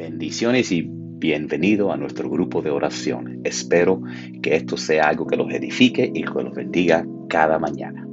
Bendiciones 0.00 0.72
y 0.72 0.88
bienvenido 0.88 1.92
a 1.92 1.98
nuestro 1.98 2.30
grupo 2.30 2.62
de 2.62 2.70
oración. 2.70 3.42
Espero 3.44 4.00
que 4.42 4.56
esto 4.56 4.78
sea 4.78 5.10
algo 5.10 5.26
que 5.26 5.36
los 5.36 5.52
edifique 5.52 6.10
y 6.14 6.22
que 6.22 6.42
los 6.42 6.54
bendiga 6.54 7.04
cada 7.28 7.58
mañana. 7.58 8.08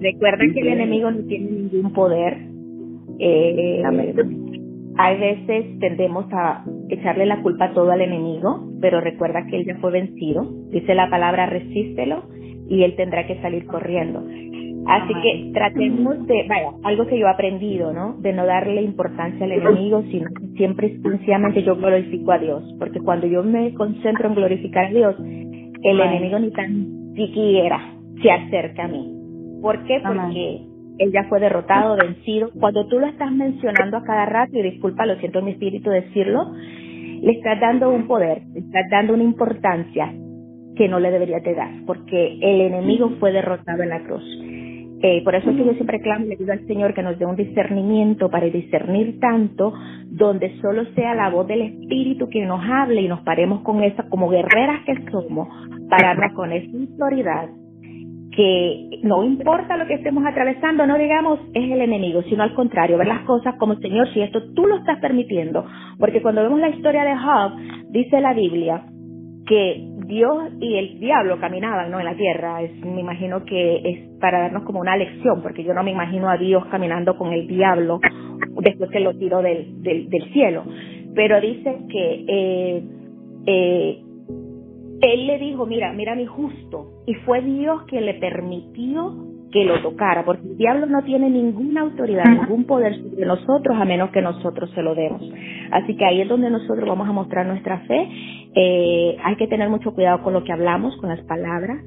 Recuerda 0.00 0.38
que 0.54 0.60
el 0.60 0.68
enemigo 0.68 1.10
no 1.10 1.26
tiene 1.26 1.50
ningún 1.50 1.92
poder. 1.92 2.38
Eh, 3.18 3.82
hay 4.96 5.20
veces 5.20 5.78
tendemos 5.80 6.24
a 6.32 6.64
echarle 6.88 7.26
la 7.26 7.42
culpa 7.42 7.74
todo 7.74 7.90
al 7.90 8.00
enemigo, 8.00 8.66
pero 8.80 9.02
recuerda 9.02 9.46
que 9.46 9.58
él 9.58 9.66
ya 9.66 9.76
fue 9.76 9.90
vencido. 9.90 10.50
Dice 10.70 10.94
la 10.94 11.10
palabra 11.10 11.44
resístelo 11.44 12.22
y 12.66 12.82
él 12.82 12.96
tendrá 12.96 13.26
que 13.26 13.42
salir 13.42 13.66
corriendo. 13.66 14.24
Así 14.88 15.12
que 15.22 15.50
tratemos 15.52 16.26
de, 16.26 16.46
vaya, 16.48 16.70
algo 16.82 17.06
que 17.06 17.18
yo 17.18 17.26
he 17.26 17.30
aprendido, 17.30 17.92
¿no? 17.92 18.14
De 18.20 18.32
no 18.32 18.46
darle 18.46 18.80
importancia 18.80 19.44
al 19.44 19.52
enemigo, 19.52 20.02
sino 20.10 20.30
siempre 20.56 20.98
sencillamente 21.02 21.62
yo 21.62 21.76
glorifico 21.76 22.32
a 22.32 22.38
Dios, 22.38 22.64
porque 22.78 22.98
cuando 23.00 23.26
yo 23.26 23.42
me 23.42 23.74
concentro 23.74 24.28
en 24.28 24.34
glorificar 24.34 24.86
a 24.86 24.90
Dios, 24.90 25.16
el 25.20 26.00
enemigo 26.00 26.38
ni 26.38 26.50
tan 26.52 27.12
siquiera 27.14 27.78
se 28.22 28.30
acerca 28.30 28.84
a 28.84 28.88
mí. 28.88 29.14
¿Por 29.60 29.84
qué? 29.84 30.00
Porque 30.02 30.62
él 30.98 31.12
ya 31.12 31.24
fue 31.28 31.38
derrotado, 31.38 31.96
vencido. 31.96 32.50
Cuando 32.58 32.86
tú 32.88 32.98
lo 32.98 33.08
estás 33.08 33.30
mencionando 33.30 33.98
a 33.98 34.04
cada 34.04 34.24
rato, 34.24 34.58
y 34.58 34.62
disculpa, 34.62 35.04
lo 35.04 35.16
siento 35.16 35.40
en 35.40 35.44
mi 35.44 35.50
espíritu 35.50 35.90
decirlo, 35.90 36.40
le 37.20 37.32
estás 37.32 37.60
dando 37.60 37.90
un 37.90 38.06
poder, 38.06 38.42
le 38.54 38.60
estás 38.60 38.84
dando 38.90 39.12
una 39.12 39.22
importancia 39.22 40.14
que 40.76 40.88
no 40.88 40.98
le 40.98 41.10
debería 41.10 41.40
de 41.40 41.54
dar, 41.54 41.70
porque 41.86 42.38
el 42.40 42.60
enemigo 42.62 43.10
fue 43.20 43.32
derrotado 43.32 43.82
en 43.82 43.88
la 43.90 44.00
cruz. 44.04 44.47
Eh, 45.00 45.22
por 45.22 45.34
eso 45.34 45.50
es 45.50 45.56
que 45.56 45.64
yo 45.64 45.72
siempre 45.74 46.00
clamo 46.00 46.24
y 46.24 46.28
le 46.28 46.36
pido 46.36 46.52
al 46.52 46.66
Señor 46.66 46.92
que 46.92 47.02
nos 47.02 47.18
dé 47.18 47.24
un 47.24 47.36
discernimiento 47.36 48.28
para 48.30 48.46
discernir 48.46 49.20
tanto 49.20 49.72
donde 50.06 50.58
solo 50.60 50.84
sea 50.96 51.14
la 51.14 51.30
voz 51.30 51.46
del 51.46 51.62
Espíritu 51.62 52.28
que 52.28 52.44
nos 52.44 52.60
hable 52.68 53.02
y 53.02 53.08
nos 53.08 53.20
paremos 53.20 53.60
con 53.60 53.82
esa, 53.84 54.08
como 54.08 54.28
guerreras 54.28 54.84
que 54.84 54.94
somos, 55.10 55.48
pararnos 55.88 56.32
con 56.34 56.52
esa 56.52 56.76
autoridad 56.76 57.48
que 58.34 59.00
no 59.02 59.24
importa 59.24 59.76
lo 59.76 59.86
que 59.86 59.94
estemos 59.94 60.24
atravesando, 60.24 60.86
no 60.86 60.96
digamos 60.96 61.40
es 61.54 61.72
el 61.72 61.80
enemigo, 61.80 62.22
sino 62.22 62.44
al 62.44 62.54
contrario, 62.54 62.98
ver 62.98 63.08
las 63.08 63.22
cosas 63.22 63.56
como 63.58 63.74
Señor, 63.76 64.08
si 64.12 64.20
esto 64.20 64.52
tú 64.54 64.66
lo 64.66 64.76
estás 64.76 65.00
permitiendo, 65.00 65.64
porque 65.98 66.22
cuando 66.22 66.42
vemos 66.42 66.60
la 66.60 66.68
historia 66.68 67.04
de 67.04 67.16
Job, 67.16 67.52
dice 67.90 68.20
la 68.20 68.34
Biblia 68.34 68.84
que 69.48 69.82
Dios 70.06 70.52
y 70.60 70.76
el 70.76 71.00
diablo 71.00 71.40
caminaban 71.40 71.90
¿no? 71.90 71.98
en 71.98 72.04
la 72.04 72.16
tierra. 72.16 72.62
Es, 72.62 72.72
me 72.84 73.00
imagino 73.00 73.44
que 73.44 73.76
es 73.76 74.20
para 74.20 74.40
darnos 74.40 74.64
como 74.64 74.80
una 74.80 74.96
lección, 74.96 75.42
porque 75.42 75.64
yo 75.64 75.74
no 75.74 75.82
me 75.82 75.90
imagino 75.90 76.28
a 76.28 76.36
Dios 76.36 76.64
caminando 76.70 77.16
con 77.16 77.32
el 77.32 77.46
diablo 77.46 78.00
después 78.60 78.90
que 78.90 79.00
lo 79.00 79.16
tiró 79.16 79.42
del, 79.42 79.82
del, 79.82 80.08
del 80.08 80.32
cielo. 80.32 80.64
Pero 81.14 81.40
dice 81.40 81.78
que 81.90 82.24
eh, 82.28 82.82
eh, 83.46 83.98
él 85.00 85.26
le 85.26 85.38
dijo, 85.38 85.66
mira, 85.66 85.92
mira 85.92 86.14
mi 86.14 86.26
justo, 86.26 87.02
y 87.06 87.14
fue 87.14 87.40
Dios 87.42 87.82
quien 87.86 88.04
le 88.04 88.14
permitió 88.14 89.27
que 89.52 89.64
lo 89.64 89.80
tocara, 89.80 90.24
porque 90.24 90.46
el 90.46 90.56
diablo 90.56 90.86
no 90.86 91.02
tiene 91.02 91.30
ninguna 91.30 91.82
autoridad, 91.82 92.24
ningún 92.24 92.64
poder 92.64 92.96
sobre 92.96 93.24
nosotros 93.24 93.76
a 93.78 93.84
menos 93.84 94.10
que 94.10 94.20
nosotros 94.20 94.70
se 94.74 94.82
lo 94.82 94.94
demos. 94.94 95.22
Así 95.70 95.96
que 95.96 96.04
ahí 96.04 96.20
es 96.20 96.28
donde 96.28 96.50
nosotros 96.50 96.86
vamos 96.86 97.08
a 97.08 97.12
mostrar 97.12 97.46
nuestra 97.46 97.80
fe. 97.80 98.08
Eh, 98.54 99.16
hay 99.22 99.36
que 99.36 99.46
tener 99.46 99.68
mucho 99.68 99.92
cuidado 99.92 100.22
con 100.22 100.34
lo 100.34 100.44
que 100.44 100.52
hablamos, 100.52 100.96
con 100.98 101.08
las 101.08 101.20
palabras, 101.22 101.78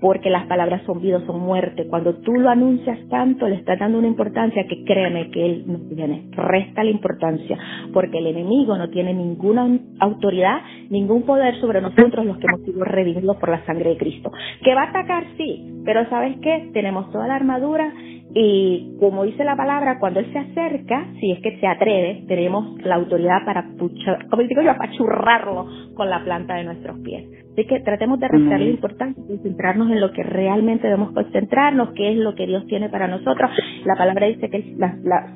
porque 0.00 0.30
las 0.30 0.46
palabras 0.46 0.82
son 0.84 1.00
vida, 1.00 1.20
son 1.26 1.40
muerte. 1.40 1.86
Cuando 1.88 2.14
tú 2.16 2.32
lo 2.32 2.50
anuncias 2.50 2.98
tanto, 3.08 3.48
le 3.48 3.56
estás 3.56 3.78
dando 3.78 3.98
una 3.98 4.08
importancia 4.08 4.66
que 4.68 4.84
créeme 4.84 5.30
que 5.30 5.46
él 5.46 5.64
no 5.66 5.78
tiene. 5.94 6.28
Resta 6.32 6.84
la 6.84 6.90
importancia, 6.90 7.58
porque 7.92 8.18
el 8.18 8.26
enemigo 8.26 8.76
no 8.76 8.90
tiene 8.90 9.14
ninguna 9.14 9.66
autoridad, 10.00 10.58
ningún 10.90 11.22
poder 11.22 11.58
sobre 11.60 11.80
nosotros 11.80 12.26
los 12.26 12.38
que 12.38 12.46
hemos 12.46 12.60
sido 12.62 12.84
redimidos 12.84 13.36
por 13.36 13.48
la 13.48 13.64
sangre 13.64 13.90
de 13.90 13.96
Cristo. 13.96 14.30
Que 14.62 14.74
va 14.74 14.82
a 14.82 14.90
atacar, 14.90 15.24
sí, 15.36 15.82
pero 15.84 16.08
¿sabes 16.08 16.36
qué? 16.40 16.70
Tenemos 16.72 17.10
toda 17.10 17.26
la 17.26 17.36
armadura 17.36 17.92
y 18.32 18.96
como 18.98 19.24
dice 19.24 19.44
la 19.44 19.56
palabra, 19.56 19.98
cuando 20.00 20.18
Él 20.18 20.32
se 20.32 20.38
acerca, 20.38 21.06
si 21.20 21.30
es 21.30 21.40
que 21.40 21.58
se 21.60 21.66
atreve, 21.66 22.24
tenemos 22.26 22.80
la 22.82 22.96
autoridad 22.96 23.44
para, 23.44 23.64
puchar, 23.78 24.28
como 24.28 24.42
digo 24.42 24.62
yo, 24.62 24.72
apachurrarlo 24.72 25.68
con 25.94 26.10
la 26.10 26.24
planta 26.24 26.54
de 26.54 26.64
nuestros 26.64 26.98
pies. 27.00 27.28
Así 27.52 27.64
que 27.66 27.78
tratemos 27.80 28.18
de 28.18 28.26
restarle 28.26 28.70
importancia 28.70 29.22
y 29.28 29.38
centrarnos 29.38 29.88
en 29.90 30.00
lo 30.00 30.10
que 30.12 30.24
realmente 30.24 30.88
debemos 30.88 31.12
concentrarnos, 31.12 31.90
qué 31.94 32.10
es 32.10 32.18
lo 32.18 32.34
que 32.34 32.48
Dios 32.48 32.66
tiene 32.66 32.88
para 32.88 33.06
nosotros. 33.06 33.50
La 33.84 33.94
palabra 33.94 34.26
dice 34.26 34.50
que 34.50 34.74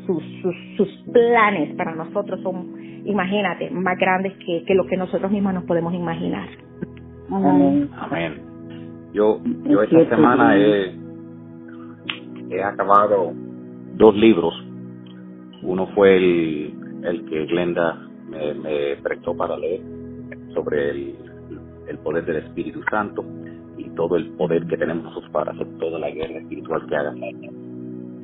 sus, 0.05 0.23
sus, 0.77 0.89
planes 1.13 1.77
para 1.77 1.95
nosotros 1.95 2.41
son, 2.43 2.75
imagínate, 3.05 3.71
más 3.71 3.97
grandes 3.97 4.33
que, 4.45 4.65
que 4.67 4.75
lo 4.75 4.87
que 4.87 4.97
nosotros 4.97 5.31
mismos 5.31 5.55
nos 5.55 5.65
podemos 5.65 5.95
imaginar. 5.95 6.49
Amén. 7.31 7.89
Amén. 7.97 8.49
Yo, 9.13 9.41
yo 9.65 9.83
esta 9.83 10.17
semana 10.17 10.57
he 10.57 10.98
he 12.51 12.63
acabado 12.63 13.33
dos 13.97 14.15
libros. 14.17 14.55
Uno 15.63 15.87
fue 15.95 16.17
el, 16.17 17.01
el 17.05 17.25
que 17.27 17.47
Glenda 17.47 18.09
me, 18.29 18.97
prestó 19.03 19.37
para 19.37 19.57
leer 19.57 19.81
sobre 20.55 20.91
el, 20.91 21.15
el 21.89 21.99
poder 21.99 22.25
del 22.25 22.37
Espíritu 22.37 22.81
Santo 22.91 23.25
y 23.77 23.85
todo 23.91 24.17
el 24.17 24.31
poder 24.33 24.67
que 24.67 24.77
tenemos 24.77 25.15
para 25.33 25.53
hacer 25.53 25.67
toda 25.79 25.99
la 25.99 26.11
guerra 26.11 26.39
espiritual 26.39 26.87
que 26.87 26.97
haga 26.97 27.15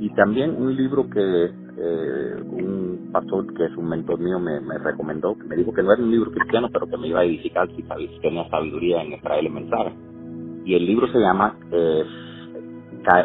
Y 0.01 0.11
también 0.11 0.51
un 0.51 0.77
libro 0.77 1.09
que 1.09 1.51
eh, 1.77 2.43
un 2.43 3.11
pastor 3.12 3.53
que 3.55 3.65
es 3.65 3.77
un 3.77 3.89
mentor 3.89 4.19
mío 4.21 4.39
me, 4.39 4.61
me 4.61 4.79
recomendó, 4.79 5.37
que 5.37 5.45
me 5.45 5.56
dijo 5.56 5.73
que 5.73 5.83
no 5.83 5.93
era 5.93 6.03
un 6.03 6.11
libro 6.11 6.31
cristiano, 6.31 6.69
pero 6.73 6.87
que 6.87 6.97
me 6.97 7.09
iba 7.09 7.21
a 7.21 7.25
edificar 7.25 7.69
si 7.75 7.83
tenía 8.21 8.49
sabiduría 8.49 9.03
en 9.03 9.21
traer 9.21 9.47
el. 9.47 9.93
Y 10.65 10.75
el 10.75 10.87
libro 10.87 11.06
se 11.09 11.19
llama 11.19 11.56
eh, 11.71 12.05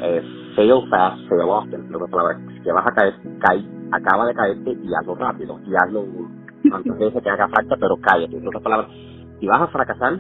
eh 0.02 0.24
fail 0.56 0.88
fast, 0.90 1.20
fail 1.30 1.50
often. 1.50 1.88
que 2.64 2.72
vas 2.72 2.88
a 2.88 2.92
caer, 2.92 3.14
cae, 3.40 3.64
acaba 3.92 4.26
de 4.26 4.34
caerte 4.34 4.78
y 4.84 4.94
hazlo 4.94 5.16
rápido. 5.16 5.60
Y 5.66 5.74
hazlo 5.76 6.06
antes 6.72 6.98
veces 6.98 7.24
que 7.24 7.30
haga 7.30 7.48
falta, 7.48 7.78
pero 7.80 7.96
cállate. 8.02 8.38
En 8.38 8.48
otras 8.48 8.64
palabras, 8.64 8.90
si 9.40 9.48
vas 9.48 9.62
a 9.62 9.68
fracasar, 9.68 10.20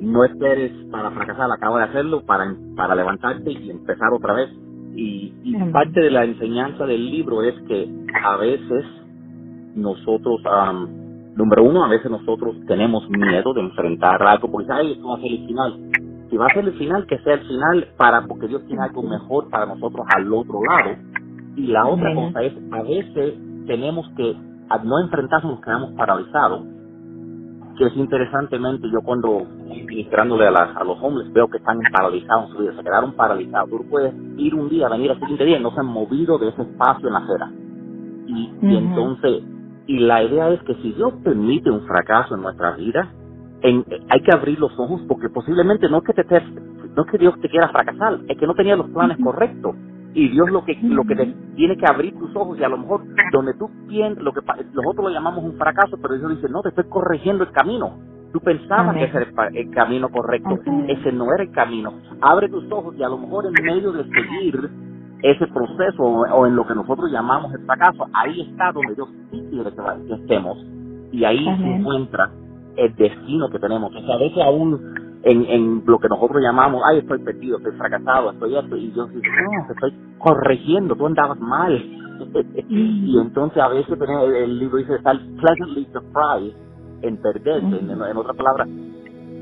no 0.00 0.24
esperes 0.24 0.72
para 0.90 1.10
fracasar, 1.10 1.50
acabo 1.50 1.78
de 1.78 1.84
hacerlo, 1.84 2.22
para, 2.26 2.54
para 2.76 2.94
levantarte 2.94 3.50
y 3.50 3.70
empezar 3.70 4.12
otra 4.12 4.34
vez. 4.34 4.50
Y, 4.96 5.32
y 5.42 5.72
parte 5.72 6.00
de 6.00 6.10
la 6.10 6.24
enseñanza 6.24 6.86
del 6.86 7.10
libro 7.10 7.42
es 7.42 7.54
que 7.62 7.88
a 8.22 8.36
veces 8.36 8.84
nosotros, 9.74 10.40
número 11.34 11.64
uno, 11.64 11.84
a 11.84 11.88
veces 11.88 12.10
nosotros 12.10 12.54
tenemos 12.66 13.08
miedo 13.08 13.54
de 13.54 13.62
enfrentar 13.62 14.22
algo 14.22 14.50
porque, 14.50 14.70
ay, 14.70 14.92
esto 14.92 15.08
va 15.08 15.16
a 15.16 15.20
ser 15.20 15.32
el 15.32 15.46
final 15.46 15.83
si 16.34 16.38
va 16.38 16.46
a 16.46 16.52
ser 16.52 16.64
el 16.64 16.72
final, 16.72 17.06
que 17.06 17.16
sea 17.18 17.34
el 17.34 17.46
final 17.46 17.86
para 17.96 18.26
porque 18.26 18.48
Dios 18.48 18.66
tiene 18.66 18.82
algo 18.82 19.04
mejor 19.04 19.48
para 19.50 19.66
nosotros 19.66 20.04
al 20.16 20.34
otro 20.34 20.58
lado. 20.68 20.96
Y 21.54 21.68
la 21.68 21.86
otra 21.86 22.12
cosa 22.12 22.42
es, 22.42 22.52
a 22.72 22.82
veces 22.82 23.34
tenemos 23.68 24.10
que, 24.16 24.36
al 24.68 24.84
no 24.84 24.98
enfrentarnos, 24.98 25.52
nos 25.52 25.64
quedamos 25.64 25.92
paralizados. 25.92 26.64
Que 27.78 27.86
es 27.86 27.96
interesantemente, 27.96 28.88
yo 28.92 29.00
cuando 29.02 29.46
ministrándole 29.64 30.48
a, 30.48 30.50
a 30.50 30.82
los 30.82 31.00
hombres 31.00 31.32
veo 31.32 31.46
que 31.46 31.58
están 31.58 31.78
paralizados 31.92 32.50
en 32.50 32.56
su 32.56 32.62
vida, 32.62 32.72
se 32.74 32.82
quedaron 32.82 33.12
paralizados. 33.12 33.70
Tú 33.70 33.88
puedes 33.88 34.12
ir 34.36 34.56
un 34.56 34.68
día, 34.68 34.88
venir 34.88 35.12
al 35.12 35.20
siguiente 35.20 35.44
día 35.44 35.58
y 35.60 35.62
no 35.62 35.70
se 35.70 35.78
han 35.78 35.86
movido 35.86 36.36
de 36.38 36.48
ese 36.48 36.62
espacio 36.62 37.06
en 37.06 37.14
la 37.14 37.20
acera. 37.20 37.52
Y, 38.26 38.52
y 38.60 38.76
entonces, 38.76 39.44
y 39.86 40.00
la 40.00 40.24
idea 40.24 40.50
es 40.50 40.60
que 40.64 40.74
si 40.82 40.94
Dios 40.94 41.12
permite 41.22 41.70
un 41.70 41.86
fracaso 41.86 42.34
en 42.34 42.42
nuestra 42.42 42.72
vida, 42.72 43.08
hay 43.64 44.20
que 44.20 44.32
abrir 44.32 44.58
los 44.58 44.78
ojos 44.78 45.02
porque 45.08 45.30
posiblemente 45.30 45.88
no 45.88 45.98
es 45.98 46.04
que 46.04 46.12
te, 46.12 46.40
no 46.94 47.02
es 47.02 47.10
que 47.10 47.18
Dios 47.18 47.34
te 47.40 47.48
quiera 47.48 47.68
fracasar, 47.68 48.20
es 48.28 48.36
que 48.36 48.46
no 48.46 48.54
tenía 48.54 48.76
los 48.76 48.90
planes 48.90 49.18
correctos. 49.22 49.74
Y 50.16 50.28
Dios 50.28 50.48
lo 50.48 50.64
que 50.64 50.78
lo 50.82 51.02
que 51.02 51.16
te, 51.16 51.26
tiene 51.56 51.76
que 51.76 51.86
abrir 51.86 52.16
tus 52.16 52.34
ojos 52.36 52.56
y 52.58 52.62
a 52.62 52.68
lo 52.68 52.78
mejor 52.78 53.02
donde 53.32 53.52
tú 53.54 53.68
piensas 53.88 54.22
lo 54.22 54.32
que 54.32 54.42
nosotros 54.72 55.06
lo 55.06 55.10
llamamos 55.10 55.42
un 55.42 55.58
fracaso, 55.58 55.98
pero 56.00 56.16
Dios 56.16 56.36
dice 56.36 56.48
no 56.48 56.62
te 56.62 56.68
estoy 56.68 56.84
corrigiendo 56.84 57.42
el 57.42 57.50
camino. 57.50 57.98
Tú 58.32 58.40
pensabas 58.40 58.96
que 58.96 59.04
ese 59.04 59.16
era 59.16 59.48
el, 59.48 59.70
camino 59.70 60.08
correcto, 60.08 60.58
ese 60.88 61.12
no 61.12 61.32
era 61.32 61.42
el 61.42 61.52
camino. 61.52 61.94
Abre 62.20 62.48
tus 62.48 62.70
ojos 62.70 62.94
y 62.96 63.02
a 63.02 63.08
lo 63.08 63.18
mejor 63.18 63.46
en 63.46 63.64
medio 63.64 63.92
de 63.92 64.04
seguir 64.04 64.70
ese 65.22 65.46
proceso 65.46 66.02
o, 66.02 66.46
en 66.46 66.54
lo 66.54 66.66
que 66.66 66.74
nosotros 66.74 67.10
llamamos 67.10 67.52
el 67.54 67.64
fracaso, 67.64 68.06
ahí 68.12 68.42
está 68.42 68.72
donde 68.72 68.94
Dios 68.94 69.08
sí 69.30 69.42
quiere 69.50 69.70
que, 69.72 70.14
estemos. 70.14 70.58
Y 71.12 71.24
ahí 71.24 71.44
se 71.44 71.74
encuentra 71.76 72.30
el 72.76 72.94
destino 72.96 73.48
que 73.50 73.58
tenemos. 73.58 73.94
O 73.94 74.00
sea, 74.00 74.14
a 74.14 74.18
veces 74.18 74.42
aún 74.42 75.20
en, 75.24 75.44
en 75.46 75.82
lo 75.86 75.98
que 75.98 76.08
nosotros 76.08 76.42
llamamos, 76.42 76.82
ay, 76.84 76.98
estoy 76.98 77.18
perdido, 77.20 77.56
estoy 77.58 77.72
fracasado, 77.72 78.30
estoy 78.30 78.56
esto, 78.56 78.76
y 78.76 78.92
yo 78.92 79.06
digo, 79.06 79.22
no, 79.22 79.66
te 79.66 79.72
estoy 79.72 79.94
corrigiendo, 80.18 80.94
tú 80.94 81.06
andabas 81.06 81.40
mal. 81.40 81.74
y 82.68 83.18
entonces 83.18 83.62
a 83.62 83.68
veces 83.68 83.98
el, 83.98 84.58
libro 84.58 84.78
dice, 84.78 84.94
estar 84.94 85.16
pleasantly 85.40 85.86
surprised 85.92 86.56
en 87.02 87.16
perderse, 87.20 87.66
en, 87.66 87.90
en 87.90 88.16
otras 88.16 88.36
palabras, 88.36 88.68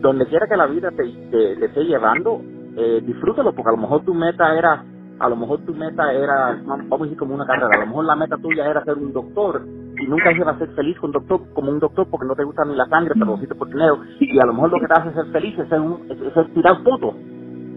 donde 0.01 0.27
quiera 0.27 0.47
que 0.47 0.57
la 0.57 0.67
vida 0.67 0.91
te, 0.91 1.05
te, 1.31 1.65
esté 1.65 1.85
llevando, 1.85 2.41
eh, 2.77 3.03
disfrútalo, 3.05 3.53
porque 3.53 3.69
a 3.69 3.73
lo 3.73 3.83
mejor 3.83 4.05
tu 4.05 4.15
meta 4.15 4.57
era 4.57 4.85
a 5.19 5.29
lo 5.29 5.37
mejor 5.37 5.61
tu 5.61 5.73
meta 5.73 6.13
era, 6.13 6.61
vamos 6.65 7.01
a 7.01 7.05
decir 7.05 7.19
como 7.19 7.35
una 7.35 7.47
carrera, 7.47 7.69
a 7.77 7.81
lo 7.81 7.87
mejor 7.87 8.05
la 8.07 8.17
meta 8.17 8.37
tuya 8.39 8.69
era 8.69 8.83
ser 8.83 8.99
un 8.99 9.13
doctor 9.13 9.63
y 10.03 10.07
nunca 10.09 10.33
ibas 10.33 10.57
a 10.57 10.59
ser 10.59 10.69
feliz 10.71 10.99
con 10.99 11.13
doctor, 11.13 11.41
como 11.55 11.71
un 11.71 11.79
doctor 11.79 12.09
porque 12.11 12.27
no 12.27 12.35
te 12.35 12.43
gusta 12.43 12.65
ni 12.65 12.75
la 12.75 12.87
sangre, 12.87 13.15
pero 13.15 13.27
lo 13.27 13.37
hiciste 13.37 13.55
por 13.55 13.69
dinero. 13.69 14.01
Y 14.19 14.39
a 14.41 14.47
lo 14.47 14.53
mejor 14.53 14.73
lo 14.73 14.81
que 14.81 14.89
te 14.89 14.95
hace 14.95 15.13
ser 15.13 15.27
feliz 15.27 15.57
es, 15.59 15.69
ser 15.69 15.81
un, 15.81 16.11
es, 16.11 16.55
tirar 16.55 16.83
fotos 16.83 17.15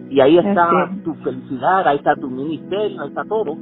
y 0.10 0.20
ahí 0.22 0.38
está 0.38 0.90
tu 1.04 1.14
felicidad, 1.16 1.88
ahí 1.88 1.98
está 1.98 2.16
tu 2.16 2.30
ministerio, 2.30 3.02
ahí 3.02 3.10
está 3.10 3.24
todo, 3.26 3.58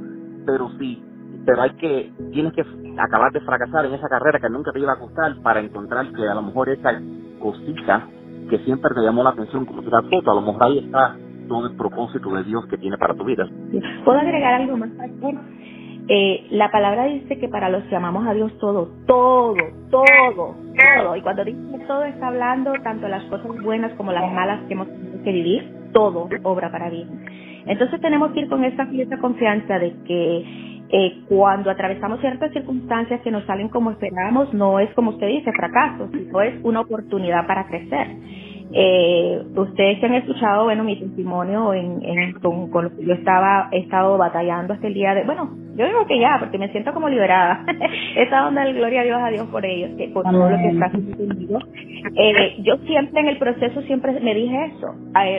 pero 0.46 0.70
sí, 0.78 1.02
pero 1.44 1.62
hay 1.62 1.70
que, 1.70 2.12
tienes 2.32 2.52
que 2.52 2.64
acabar 2.98 3.32
de 3.32 3.40
fracasar 3.40 3.84
en 3.86 3.94
esa 3.94 4.08
carrera 4.08 4.40
que 4.40 4.48
nunca 4.48 4.72
te 4.72 4.80
iba 4.80 4.92
a 4.92 4.98
costar 4.98 5.36
para 5.42 5.60
encontrar 5.60 6.10
que 6.12 6.26
a 6.26 6.34
lo 6.34 6.42
mejor 6.42 6.68
esa 6.70 7.00
cosita 7.40 8.08
que 8.48 8.58
siempre 8.60 8.94
te 8.94 9.02
llamó 9.02 9.22
la 9.22 9.30
atención 9.30 9.66
como 9.66 9.82
tirar 9.82 10.04
fotos, 10.04 10.28
a 10.28 10.34
lo 10.34 10.42
mejor 10.42 10.64
ahí 10.64 10.78
está 10.78 11.16
todo 11.48 11.66
el 11.66 11.76
propósito 11.76 12.30
de 12.34 12.44
Dios 12.44 12.66
que 12.66 12.78
tiene 12.78 12.96
para 12.96 13.14
tu 13.14 13.24
vida. 13.24 13.46
¿Puedo 14.04 14.18
agregar 14.18 14.62
algo 14.62 14.76
más, 14.76 14.90
pastor? 14.90 15.34
Eh, 16.06 16.48
la 16.50 16.70
palabra 16.70 17.06
dice 17.06 17.38
que 17.38 17.48
para 17.48 17.70
los 17.70 17.82
que 17.84 17.96
amamos 17.96 18.26
a 18.26 18.34
Dios 18.34 18.52
todo, 18.58 18.90
todo, 19.06 19.56
todo, 19.90 20.54
todo. 20.76 21.16
Y 21.16 21.22
cuando 21.22 21.44
dice 21.44 21.78
todo 21.86 22.04
está 22.04 22.28
hablando 22.28 22.72
tanto 22.82 23.08
las 23.08 23.24
cosas 23.24 23.50
buenas 23.62 23.92
como 23.94 24.12
las 24.12 24.30
malas 24.32 24.60
que 24.66 24.74
hemos 24.74 24.88
tenido 24.88 25.22
que 25.22 25.32
vivir, 25.32 25.74
todo 25.92 26.28
obra 26.42 26.70
para 26.70 26.90
bien. 26.90 27.08
Entonces 27.66 28.00
tenemos 28.02 28.32
que 28.32 28.40
ir 28.40 28.48
con 28.48 28.64
esa 28.64 28.86
confianza 29.18 29.78
de 29.78 29.94
que 30.06 30.44
eh, 30.90 31.22
cuando 31.28 31.70
atravesamos 31.70 32.20
ciertas 32.20 32.52
circunstancias 32.52 33.20
que 33.22 33.30
nos 33.30 33.44
salen 33.46 33.68
como 33.68 33.90
esperábamos, 33.90 34.52
no 34.52 34.78
es 34.78 34.92
como 34.94 35.12
usted 35.12 35.28
dice, 35.28 35.50
fracaso, 35.52 36.08
sino 36.12 36.40
es 36.42 36.54
una 36.62 36.80
oportunidad 36.80 37.46
para 37.46 37.66
crecer. 37.66 38.08
Eh, 38.76 39.40
ustedes 39.54 40.00
que 40.00 40.06
han 40.06 40.14
escuchado, 40.14 40.64
bueno, 40.64 40.82
mi 40.82 40.98
testimonio 40.98 41.72
en, 41.74 42.32
con, 42.42 42.70
con, 42.70 42.84
lo 42.84 42.96
que 42.96 43.04
yo 43.04 43.14
estaba, 43.14 43.68
he 43.70 43.78
estado 43.78 44.18
batallando 44.18 44.74
hasta 44.74 44.88
el 44.88 44.94
día 44.94 45.14
de, 45.14 45.22
bueno, 45.22 45.48
yo 45.76 45.86
digo 45.86 46.04
que 46.06 46.18
ya, 46.18 46.38
porque 46.40 46.58
me 46.58 46.70
siento 46.70 46.92
como 46.92 47.08
liberada. 47.08 47.64
Esa 48.16 48.40
donde 48.40 48.72
gloria 48.72 49.02
a 49.02 49.04
Dios, 49.04 49.20
a 49.22 49.28
Dios 49.28 49.46
por 49.48 49.64
ellos, 49.64 49.90
que 49.96 50.08
por 50.08 50.24
todo 50.24 50.50
lo 50.50 50.56
que 50.56 50.68
está 50.68 50.90
sucediendo. 50.90 51.60
Eh, 52.16 52.56
yo 52.62 52.76
siempre 52.78 53.20
en 53.20 53.28
el 53.28 53.38
proceso 53.38 53.80
siempre 53.82 54.18
me 54.20 54.34
dije 54.34 54.72
eso. 54.76 54.88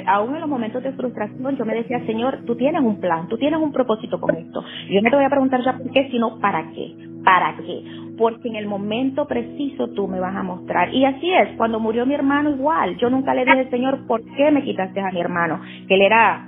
aún 0.07 0.35
en 0.35 0.41
los 0.41 0.49
momentos 0.49 0.81
de 0.81 0.93
frustración, 0.93 1.57
yo 1.57 1.65
me 1.65 1.75
decía, 1.75 2.05
Señor, 2.05 2.39
tú 2.45 2.55
tienes 2.55 2.81
un 2.81 3.01
plan, 3.01 3.27
tú 3.27 3.37
tienes 3.37 3.59
un 3.59 3.73
propósito 3.73 4.19
con 4.19 4.35
esto. 4.35 4.63
Yo 4.89 5.01
no 5.01 5.09
te 5.09 5.15
voy 5.15 5.25
a 5.25 5.29
preguntar 5.29 5.61
ya 5.61 5.77
por 5.77 5.91
qué, 5.91 6.09
sino 6.09 6.39
para 6.39 6.71
qué. 6.71 7.14
¿Para 7.25 7.57
qué? 7.57 7.83
Porque 8.17 8.47
en 8.47 8.55
el 8.55 8.67
momento 8.67 9.27
preciso 9.27 9.89
tú 9.89 10.07
me 10.07 10.19
vas 10.19 10.35
a 10.35 10.43
mostrar. 10.43 10.93
Y 10.93 11.03
así 11.03 11.33
es, 11.33 11.57
cuando 11.57 11.79
murió 11.79 12.05
mi 12.05 12.13
hermano 12.13 12.51
igual, 12.51 12.95
yo 12.97 13.09
nunca 13.09 13.33
le 13.33 13.43
dije, 13.43 13.69
Señor, 13.69 14.05
¿por 14.07 14.23
qué 14.37 14.51
me 14.51 14.63
quitaste 14.63 15.01
a 15.01 15.11
mi 15.11 15.19
hermano? 15.19 15.59
Que 15.87 15.95
él 15.95 16.03
era, 16.03 16.47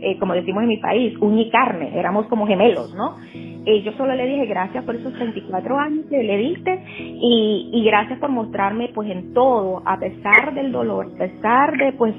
eh, 0.00 0.18
como 0.18 0.32
decimos 0.32 0.62
en 0.62 0.68
mi 0.70 0.78
país, 0.78 1.16
un 1.20 1.38
y 1.38 1.50
carne, 1.50 1.92
éramos 1.94 2.26
como 2.26 2.46
gemelos, 2.46 2.94
¿no? 2.94 3.16
Eh, 3.66 3.82
yo 3.82 3.92
solo 3.92 4.14
le 4.14 4.26
dije 4.26 4.46
gracias 4.46 4.82
por 4.84 4.94
esos 4.96 5.12
34 5.12 5.78
años 5.78 6.06
que 6.08 6.22
le 6.22 6.38
diste 6.38 6.82
y, 6.96 7.70
y 7.70 7.84
gracias 7.84 8.18
por 8.18 8.30
mostrarme 8.30 8.90
pues 8.94 9.10
en 9.10 9.34
todo, 9.34 9.82
a 9.84 9.98
pesar 9.98 10.54
del 10.54 10.72
dolor, 10.72 11.10
a 11.14 11.18
pesar 11.18 11.76
de 11.76 11.92
pues 11.92 12.14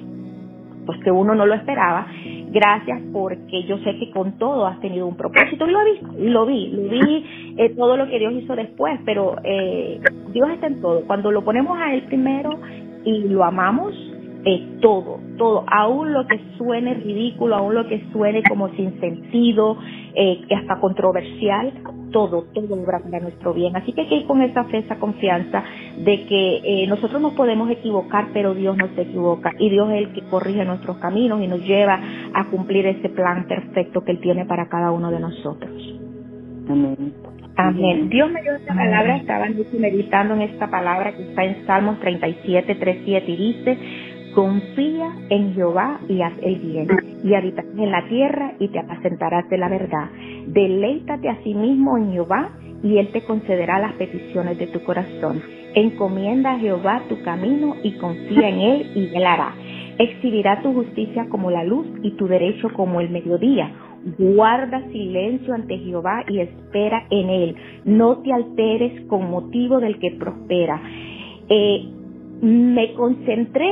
pues 0.89 1.03
que 1.03 1.11
uno 1.11 1.35
no 1.35 1.45
lo 1.45 1.53
esperaba. 1.53 2.07
Gracias 2.49 2.99
porque 3.13 3.61
yo 3.67 3.77
sé 3.77 3.95
que 3.99 4.09
con 4.09 4.39
todo 4.39 4.65
has 4.65 4.79
tenido 4.79 5.05
un 5.05 5.15
propósito 5.15 5.67
y 5.67 5.71
lo 5.71 5.85
vi, 5.85 6.31
lo 6.31 6.45
vi, 6.47 6.67
lo 6.71 6.89
vi 6.89 7.25
eh, 7.57 7.75
todo 7.77 7.95
lo 7.95 8.07
que 8.07 8.17
Dios 8.17 8.33
hizo 8.33 8.55
después, 8.55 8.99
pero 9.05 9.35
eh, 9.43 9.99
Dios 10.33 10.49
está 10.49 10.65
en 10.65 10.81
todo. 10.81 11.05
Cuando 11.05 11.31
lo 11.31 11.43
ponemos 11.43 11.77
a 11.77 11.93
Él 11.93 12.05
primero 12.07 12.59
y 13.05 13.19
lo 13.27 13.43
amamos, 13.43 13.93
eh, 14.45 14.79
todo, 14.81 15.19
todo, 15.37 15.63
aún 15.71 16.11
lo 16.11 16.25
que 16.25 16.39
suene 16.57 16.95
ridículo, 16.95 17.55
aún 17.55 17.75
lo 17.75 17.87
que 17.87 18.03
suene 18.11 18.41
como 18.49 18.69
sin 18.69 18.99
sentido, 18.99 19.77
eh, 20.15 20.41
hasta 20.57 20.79
controversial, 20.79 21.71
todo, 22.11 22.45
todo 22.53 22.75
obra 22.75 22.99
para 22.99 23.19
nuestro 23.19 23.53
bien. 23.53 23.75
Así 23.75 23.93
que 23.93 24.01
hay 24.01 24.07
que 24.07 24.15
ir 24.17 24.27
con 24.27 24.41
esa 24.41 24.63
fe, 24.65 24.79
esa 24.79 24.97
confianza 24.97 25.63
de 25.97 26.25
que 26.25 26.61
eh, 26.63 26.87
nosotros 26.87 27.21
nos 27.21 27.33
podemos 27.33 27.69
equivocar, 27.69 28.29
pero 28.33 28.53
Dios 28.53 28.77
no 28.77 28.87
se 28.95 29.01
equivoca. 29.03 29.51
Y 29.59 29.69
Dios 29.69 29.89
es 29.91 29.97
el 29.97 30.13
que 30.13 30.21
corrige 30.23 30.65
nuestros 30.65 30.97
caminos 30.97 31.41
y 31.41 31.47
nos 31.47 31.61
lleva 31.61 31.99
a 32.33 32.45
cumplir 32.49 32.85
ese 32.85 33.09
plan 33.09 33.45
perfecto 33.47 34.03
que 34.03 34.11
Él 34.11 34.19
tiene 34.19 34.45
para 34.45 34.67
cada 34.67 34.91
uno 34.91 35.11
de 35.11 35.19
nosotros. 35.19 35.99
Amén. 36.67 37.13
Amén. 37.61 38.07
Dios 38.09 38.31
me 38.31 38.41
dio 38.41 38.55
esta 38.55 38.73
palabra, 38.73 39.17
estaban 39.17 39.53
meditando 39.77 40.33
en 40.35 40.43
esta 40.43 40.69
palabra 40.69 41.11
que 41.11 41.23
está 41.23 41.43
en 41.43 41.65
Salmos 41.65 41.99
37, 41.99 42.73
3, 42.73 43.01
7 43.03 43.31
y 43.31 43.35
dice, 43.35 43.77
confía 44.39 45.11
en 45.29 45.53
Jehová 45.53 45.99
y 46.07 46.21
haz 46.21 46.31
el 46.41 46.55
bien, 46.59 46.87
y 47.25 47.33
habitarás 47.33 47.77
en 47.77 47.91
la 47.91 48.07
tierra 48.07 48.53
y 48.57 48.69
te 48.69 48.79
apacentarás 48.79 49.49
de 49.49 49.57
la 49.57 49.67
verdad. 49.67 50.09
Deleítate 50.47 51.27
a 51.27 51.43
sí 51.43 51.53
mismo 51.53 51.97
en 51.97 52.13
Jehová 52.13 52.49
y 52.81 52.99
Él 52.99 53.09
te 53.11 53.21
concederá 53.25 53.79
las 53.79 53.91
peticiones 53.95 54.57
de 54.57 54.67
tu 54.67 54.81
corazón. 54.85 55.41
Encomienda 55.75 56.53
a 56.53 56.59
Jehová 56.59 57.01
tu 57.09 57.21
camino 57.21 57.75
y 57.83 57.97
confía 57.97 58.47
en 58.47 58.59
Él 58.61 58.91
y 58.95 59.13
Él 59.13 59.25
hará. 59.25 59.55
Exhibirá 59.97 60.61
tu 60.61 60.71
justicia 60.71 61.27
como 61.27 61.51
la 61.51 61.65
luz 61.65 61.87
y 62.01 62.11
tu 62.11 62.29
derecho 62.29 62.69
como 62.69 63.01
el 63.01 63.09
mediodía. 63.09 63.69
Guarda 64.17 64.87
silencio 64.89 65.53
ante 65.53 65.79
Jehová 65.79 66.23
y 66.29 66.39
espera 66.39 67.03
en 67.09 67.29
Él. 67.29 67.55
No 67.83 68.19
te 68.19 68.31
alteres 68.31 69.01
con 69.07 69.29
motivo 69.29 69.81
del 69.81 69.99
que 69.99 70.11
prospera. 70.11 70.81
Eh, 71.49 71.89
me 72.41 72.93
concentré 72.93 73.67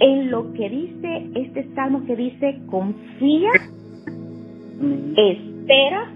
en 0.00 0.30
lo 0.30 0.52
que 0.52 0.68
dice 0.68 1.30
este 1.34 1.74
salmo 1.74 2.04
que 2.04 2.16
dice 2.16 2.60
confía, 2.66 3.50
espera, 5.16 6.12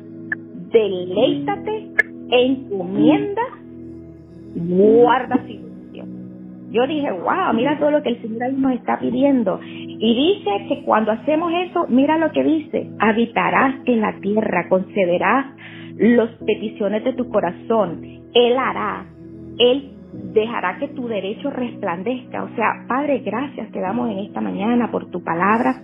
deleítate, 0.73 1.91
encomienda, 2.31 3.43
guarda 4.55 5.37
silencio. 5.47 6.05
Yo 6.71 6.87
dije, 6.87 7.11
wow, 7.11 7.53
mira 7.55 7.79
todo 7.79 7.91
lo 7.91 8.03
que 8.03 8.11
el 8.11 8.23
Señor 8.23 8.45
ahí 8.45 8.55
nos 8.55 8.73
está 8.73 8.99
pidiendo. 9.01 9.59
Y 9.63 10.37
dice 10.37 10.51
que 10.69 10.83
cuando 10.85 11.11
hacemos 11.11 11.53
eso, 11.69 11.87
mira 11.89 12.17
lo 12.17 12.31
que 12.31 12.45
dice, 12.45 12.91
habitarás 13.01 13.75
en 13.87 14.01
la 14.01 14.21
tierra, 14.21 14.69
concederás 14.69 15.47
las 15.97 16.31
peticiones 16.47 17.05
de 17.05 17.13
tu 17.15 17.29
corazón, 17.29 18.03
Él 18.35 18.57
hará, 18.57 19.05
Él 19.59 19.91
dejará 20.13 20.79
que 20.79 20.89
tu 20.89 21.09
derecho 21.09 21.51
resplandezca. 21.51 22.45
O 22.45 22.55
sea, 22.55 22.85
Padre, 22.89 23.21
gracias 23.21 23.71
te 23.71 23.81
damos 23.81 24.11
en 24.11 24.19
esta 24.21 24.41
mañana 24.41 24.91
por 24.91 25.11
tu 25.11 25.23
palabra. 25.23 25.83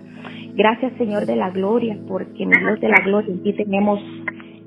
Gracias, 0.55 0.93
Señor 0.97 1.25
de 1.25 1.35
la 1.35 1.51
gloria, 1.51 1.97
porque 2.07 2.45
mi 2.45 2.57
Dios 2.57 2.79
de 2.79 2.89
la 2.89 3.01
gloria, 3.03 3.31
en 3.31 3.43
ti 3.43 3.53
tenemos 3.53 3.99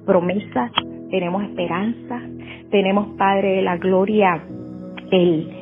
promesas, 0.06 0.70
tenemos 1.10 1.42
esperanza, 1.44 2.20
tenemos, 2.70 3.16
Padre 3.16 3.56
de 3.56 3.62
la 3.62 3.76
gloria, 3.76 4.42
el 5.10 5.59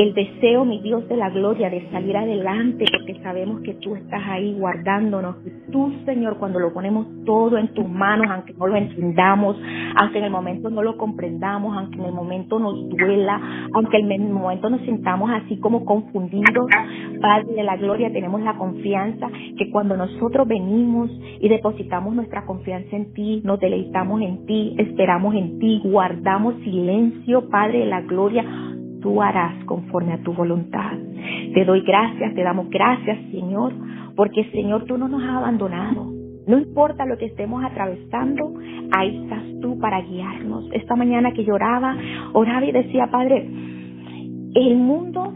el 0.00 0.14
deseo, 0.14 0.64
mi 0.64 0.80
Dios 0.80 1.06
de 1.10 1.16
la 1.16 1.28
gloria, 1.28 1.68
de 1.68 1.86
salir 1.90 2.16
adelante, 2.16 2.86
porque 2.90 3.20
sabemos 3.22 3.60
que 3.60 3.74
tú 3.74 3.96
estás 3.96 4.22
ahí 4.30 4.54
guardándonos. 4.58 5.36
tú, 5.70 5.92
Señor, 6.06 6.38
cuando 6.38 6.58
lo 6.58 6.72
ponemos 6.72 7.06
todo 7.26 7.58
en 7.58 7.68
tus 7.74 7.86
manos, 7.86 8.26
aunque 8.30 8.54
no 8.54 8.66
lo 8.66 8.76
entendamos, 8.76 9.58
aunque 9.96 10.18
en 10.18 10.24
el 10.24 10.30
momento 10.30 10.70
no 10.70 10.82
lo 10.82 10.96
comprendamos, 10.96 11.76
aunque 11.76 11.98
en 11.98 12.06
el 12.06 12.12
momento 12.12 12.58
nos 12.58 12.88
duela, 12.88 13.68
aunque 13.74 13.98
en 13.98 14.10
el 14.10 14.30
momento 14.30 14.70
nos 14.70 14.80
sintamos 14.82 15.30
así 15.32 15.58
como 15.58 15.84
confundidos, 15.84 16.66
Padre 17.20 17.52
de 17.54 17.62
la 17.62 17.76
gloria, 17.76 18.10
tenemos 18.10 18.40
la 18.40 18.56
confianza 18.56 19.28
que 19.58 19.70
cuando 19.70 19.98
nosotros 19.98 20.48
venimos 20.48 21.10
y 21.40 21.48
depositamos 21.50 22.14
nuestra 22.14 22.46
confianza 22.46 22.96
en 22.96 23.12
ti, 23.12 23.42
nos 23.44 23.60
deleitamos 23.60 24.22
en 24.22 24.46
ti, 24.46 24.74
esperamos 24.78 25.34
en 25.34 25.58
ti, 25.58 25.82
guardamos 25.84 26.54
silencio, 26.64 27.50
Padre 27.50 27.80
de 27.80 27.86
la 27.86 28.00
gloria, 28.00 28.46
tú 29.00 29.22
harás 29.22 29.64
conforme 29.64 30.12
a 30.12 30.22
tu 30.22 30.32
voluntad. 30.32 30.92
Te 31.54 31.64
doy 31.64 31.82
gracias, 31.82 32.34
te 32.34 32.42
damos 32.42 32.68
gracias, 32.70 33.18
Señor, 33.30 33.72
porque 34.16 34.44
Señor, 34.52 34.84
tú 34.84 34.98
no 34.98 35.08
nos 35.08 35.22
has 35.22 35.36
abandonado. 35.36 36.12
No 36.46 36.58
importa 36.58 37.06
lo 37.06 37.16
que 37.16 37.26
estemos 37.26 37.62
atravesando, 37.64 38.54
ahí 38.92 39.22
estás 39.22 39.42
tú 39.60 39.78
para 39.78 40.00
guiarnos. 40.00 40.68
Esta 40.72 40.96
mañana 40.96 41.32
que 41.32 41.44
lloraba, 41.44 41.96
oraba 42.32 42.64
y 42.64 42.72
decía, 42.72 43.08
Padre, 43.10 43.48
el 44.54 44.76
mundo 44.76 45.32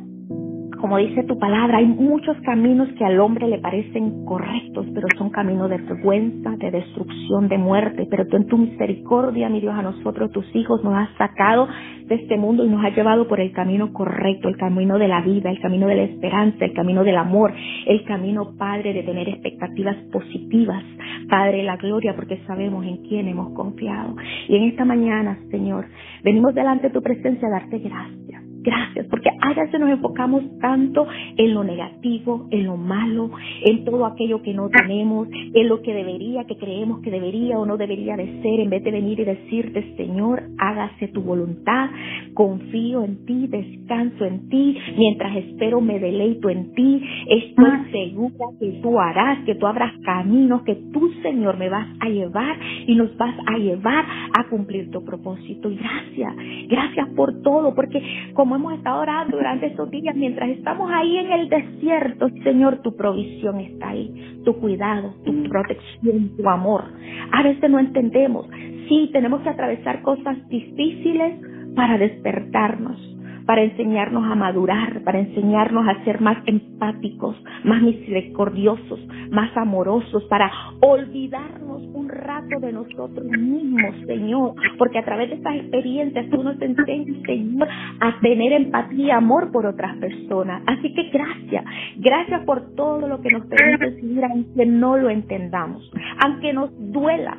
como 0.84 0.98
dice 0.98 1.22
tu 1.22 1.38
palabra, 1.38 1.78
hay 1.78 1.86
muchos 1.86 2.36
caminos 2.42 2.90
que 2.98 3.06
al 3.06 3.18
hombre 3.18 3.48
le 3.48 3.56
parecen 3.56 4.26
correctos, 4.26 4.86
pero 4.92 5.08
son 5.16 5.30
caminos 5.30 5.70
de 5.70 5.78
vergüenza, 5.78 6.50
de 6.58 6.70
destrucción, 6.70 7.48
de 7.48 7.56
muerte. 7.56 8.06
Pero 8.10 8.26
tú 8.26 8.36
en 8.36 8.46
tu 8.48 8.58
misericordia, 8.58 9.48
mi 9.48 9.62
Dios, 9.62 9.74
a 9.74 9.80
nosotros, 9.80 10.30
tus 10.32 10.44
hijos, 10.54 10.84
nos 10.84 10.92
has 10.94 11.08
sacado 11.16 11.68
de 12.04 12.16
este 12.16 12.36
mundo 12.36 12.66
y 12.66 12.68
nos 12.68 12.84
has 12.84 12.94
llevado 12.94 13.26
por 13.26 13.40
el 13.40 13.50
camino 13.52 13.94
correcto, 13.94 14.46
el 14.46 14.58
camino 14.58 14.98
de 14.98 15.08
la 15.08 15.22
vida, 15.22 15.48
el 15.48 15.58
camino 15.58 15.86
de 15.86 15.94
la 15.94 16.02
esperanza, 16.02 16.66
el 16.66 16.74
camino 16.74 17.02
del 17.02 17.16
amor, 17.16 17.54
el 17.86 18.04
camino, 18.04 18.52
Padre, 18.58 18.92
de 18.92 19.04
tener 19.04 19.26
expectativas 19.26 19.96
positivas. 20.12 20.84
Padre, 21.30 21.62
la 21.62 21.78
gloria, 21.78 22.14
porque 22.14 22.42
sabemos 22.46 22.84
en 22.84 22.98
quién 23.08 23.26
hemos 23.26 23.54
confiado. 23.54 24.16
Y 24.48 24.56
en 24.56 24.64
esta 24.64 24.84
mañana, 24.84 25.38
Señor, 25.50 25.86
venimos 26.22 26.54
delante 26.54 26.88
de 26.88 26.92
tu 26.92 27.00
presencia 27.00 27.48
a 27.48 27.52
darte 27.52 27.78
gracias 27.78 28.43
Gracias, 28.64 29.06
porque 29.10 29.28
a 29.28 29.52
veces 29.52 29.78
nos 29.78 29.90
enfocamos 29.90 30.42
tanto 30.58 31.06
en 31.36 31.52
lo 31.52 31.62
negativo, 31.64 32.48
en 32.50 32.64
lo 32.64 32.78
malo, 32.78 33.30
en 33.62 33.84
todo 33.84 34.06
aquello 34.06 34.40
que 34.40 34.54
no 34.54 34.70
tenemos, 34.70 35.28
en 35.30 35.68
lo 35.68 35.82
que 35.82 35.92
debería, 35.92 36.44
que 36.44 36.56
creemos 36.56 37.00
que 37.00 37.10
debería 37.10 37.58
o 37.58 37.66
no 37.66 37.76
debería 37.76 38.16
de 38.16 38.40
ser, 38.40 38.60
en 38.60 38.70
vez 38.70 38.82
de 38.82 38.90
venir 38.90 39.20
y 39.20 39.24
decirte, 39.24 39.94
Señor, 39.98 40.44
hágase 40.56 41.08
tu 41.08 41.20
voluntad, 41.20 41.90
confío 42.32 43.04
en 43.04 43.26
ti, 43.26 43.48
descanso 43.48 44.24
en 44.24 44.48
ti, 44.48 44.78
mientras 44.96 45.36
espero 45.36 45.82
me 45.82 46.00
deleito 46.00 46.48
en 46.48 46.72
ti, 46.72 47.02
estoy 47.28 47.66
ah. 47.66 47.84
segura 47.92 48.46
que 48.58 48.80
tú 48.82 48.98
harás, 48.98 49.44
que 49.44 49.56
tú 49.56 49.66
abras 49.66 49.92
caminos, 50.04 50.62
que 50.62 50.76
tú, 50.90 51.12
Señor, 51.22 51.58
me 51.58 51.68
vas 51.68 51.86
a 52.00 52.08
llevar 52.08 52.56
y 52.86 52.94
nos 52.94 53.14
vas 53.18 53.34
a 53.44 53.58
llevar 53.58 54.06
a 54.38 54.48
cumplir 54.48 54.90
tu 54.90 55.04
propósito. 55.04 55.70
Y 55.70 55.76
gracias, 55.76 56.34
gracias 56.68 57.08
por 57.10 57.42
todo, 57.42 57.74
porque 57.74 58.02
como 58.32 58.53
hemos 58.56 58.74
estado 58.74 59.00
orando 59.00 59.36
durante 59.36 59.66
estos 59.66 59.90
días, 59.90 60.14
mientras 60.16 60.48
estamos 60.50 60.90
ahí 60.92 61.18
en 61.18 61.32
el 61.32 61.48
desierto, 61.48 62.28
Señor, 62.42 62.82
tu 62.82 62.96
provisión 62.96 63.60
está 63.60 63.90
ahí, 63.90 64.40
tu 64.44 64.58
cuidado, 64.60 65.14
tu 65.24 65.42
protección, 65.44 66.36
tu 66.36 66.48
amor. 66.48 66.84
A 67.32 67.42
veces 67.42 67.70
no 67.70 67.78
entendemos. 67.78 68.48
Sí, 68.88 69.10
tenemos 69.12 69.42
que 69.42 69.50
atravesar 69.50 70.02
cosas 70.02 70.36
difíciles 70.48 71.40
para 71.74 71.98
despertarnos 71.98 73.14
para 73.46 73.62
enseñarnos 73.62 74.24
a 74.24 74.34
madurar, 74.34 75.02
para 75.04 75.18
enseñarnos 75.18 75.86
a 75.86 76.02
ser 76.04 76.20
más 76.20 76.38
empáticos, 76.46 77.36
más 77.64 77.82
misericordiosos, 77.82 79.00
más 79.30 79.54
amorosos, 79.56 80.24
para 80.24 80.50
olvidarnos 80.80 81.82
rato 82.08 82.60
de 82.60 82.72
nosotros 82.72 83.26
mismos, 83.26 83.94
Señor, 84.06 84.54
porque 84.78 84.98
a 84.98 85.04
través 85.04 85.30
de 85.30 85.36
estas 85.36 85.56
experiencias 85.56 86.28
tú 86.30 86.42
nos 86.42 86.60
enseñas, 86.60 87.22
Señor, 87.26 87.68
a 88.00 88.20
tener 88.20 88.52
empatía 88.52 89.04
y 89.04 89.10
amor 89.10 89.50
por 89.52 89.66
otras 89.66 89.96
personas. 89.98 90.62
Así 90.66 90.92
que 90.94 91.10
gracias, 91.10 91.64
gracias 91.96 92.44
por 92.44 92.74
todo 92.74 93.06
lo 93.06 93.20
que 93.20 93.30
nos 93.30 93.46
permite 93.46 94.00
seguir, 94.00 94.24
aunque 94.24 94.66
no 94.66 94.96
lo 94.96 95.10
entendamos, 95.10 95.90
aunque 96.24 96.52
nos 96.52 96.70
duela, 96.92 97.36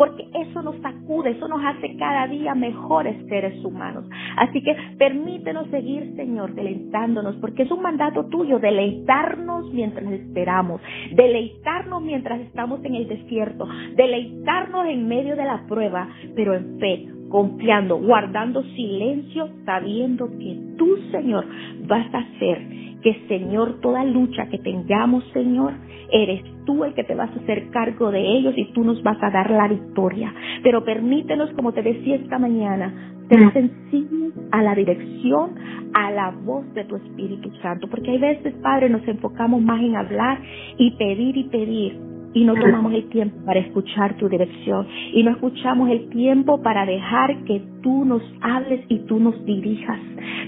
porque 0.00 0.26
eso 0.32 0.62
nos 0.62 0.80
sacude, 0.80 1.32
eso 1.32 1.46
nos 1.46 1.62
hace 1.62 1.94
cada 1.98 2.26
día 2.26 2.54
mejores 2.54 3.22
seres 3.28 3.62
humanos. 3.62 4.06
Así 4.38 4.62
que 4.62 4.74
permítenos 4.96 5.68
seguir, 5.68 6.16
Señor, 6.16 6.54
deleitándonos, 6.54 7.36
porque 7.36 7.64
es 7.64 7.70
un 7.70 7.82
mandato 7.82 8.24
tuyo, 8.30 8.58
deleitarnos 8.58 9.70
mientras 9.74 10.10
esperamos, 10.10 10.80
deleitarnos 11.12 12.00
mientras 12.00 12.40
estamos 12.40 12.82
en 12.82 12.94
el 12.94 13.08
desierto, 13.08 13.68
deleitarnos 13.94 14.86
en 14.86 15.06
medio 15.06 15.36
de 15.36 15.44
la 15.44 15.66
prueba, 15.66 16.08
pero 16.34 16.54
en 16.54 16.78
fe, 16.78 17.19
confiando, 17.30 17.96
guardando 17.96 18.62
silencio, 18.62 19.48
sabiendo 19.64 20.28
que 20.38 20.58
tú, 20.76 20.96
Señor, 21.10 21.46
vas 21.86 22.06
a 22.12 22.18
hacer 22.18 22.58
que, 23.02 23.14
Señor, 23.28 23.80
toda 23.80 24.04
lucha 24.04 24.46
que 24.50 24.58
tengamos, 24.58 25.24
Señor, 25.32 25.72
eres 26.12 26.42
tú 26.66 26.84
el 26.84 26.92
que 26.92 27.04
te 27.04 27.14
vas 27.14 27.30
a 27.30 27.40
hacer 27.40 27.70
cargo 27.70 28.10
de 28.10 28.20
ellos 28.20 28.52
y 28.56 28.72
tú 28.72 28.84
nos 28.84 29.02
vas 29.02 29.16
a 29.22 29.30
dar 29.30 29.50
la 29.50 29.68
victoria. 29.68 30.34
Pero 30.62 30.84
permítenos, 30.84 31.50
como 31.54 31.72
te 31.72 31.82
decía 31.82 32.16
esta 32.16 32.38
mañana, 32.38 32.92
ser 33.28 33.52
sensibles 33.52 34.32
a 34.50 34.62
la 34.62 34.74
dirección, 34.74 35.54
a 35.94 36.10
la 36.10 36.30
voz 36.30 36.72
de 36.74 36.84
tu 36.84 36.96
Espíritu 36.96 37.50
Santo. 37.62 37.88
Porque 37.88 38.10
hay 38.10 38.18
veces, 38.18 38.54
Padre, 38.62 38.90
nos 38.90 39.06
enfocamos 39.06 39.62
más 39.62 39.80
en 39.80 39.96
hablar 39.96 40.40
y 40.76 40.90
pedir 40.96 41.36
y 41.36 41.44
pedir 41.44 42.09
y 42.32 42.44
no 42.44 42.54
tomamos 42.54 42.92
el 42.94 43.08
tiempo 43.08 43.36
para 43.44 43.60
escuchar 43.60 44.16
tu 44.16 44.28
dirección 44.28 44.86
y 45.12 45.22
no 45.22 45.32
escuchamos 45.32 45.90
el 45.90 46.08
tiempo 46.10 46.62
para 46.62 46.86
dejar 46.86 47.44
que 47.44 47.62
tú 47.82 48.04
nos 48.04 48.22
hables 48.40 48.84
y 48.88 49.00
tú 49.00 49.18
nos 49.18 49.44
dirijas. 49.44 50.00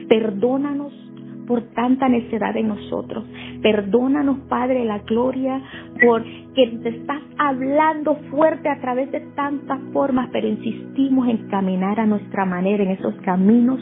Perdónanos 0.09 0.93
por 1.47 1.63
tanta 1.75 2.09
necedad 2.09 2.57
en 2.57 2.69
nosotros. 2.69 3.25
Perdónanos, 3.63 4.39
Padre, 4.49 4.85
la 4.85 4.99
gloria, 5.01 5.61
porque 6.05 6.79
te 6.83 6.89
estás 6.89 7.21
hablando 7.39 8.17
fuerte 8.31 8.69
a 8.69 8.81
través 8.81 9.11
de 9.13 9.21
tantas 9.35 9.81
formas, 9.93 10.29
pero 10.33 10.49
insistimos 10.49 11.29
en 11.29 11.49
caminar 11.49 12.01
a 12.01 12.07
nuestra 12.07 12.45
manera 12.45 12.85
en 12.85 12.91
esos 12.91 13.15
caminos 13.23 13.81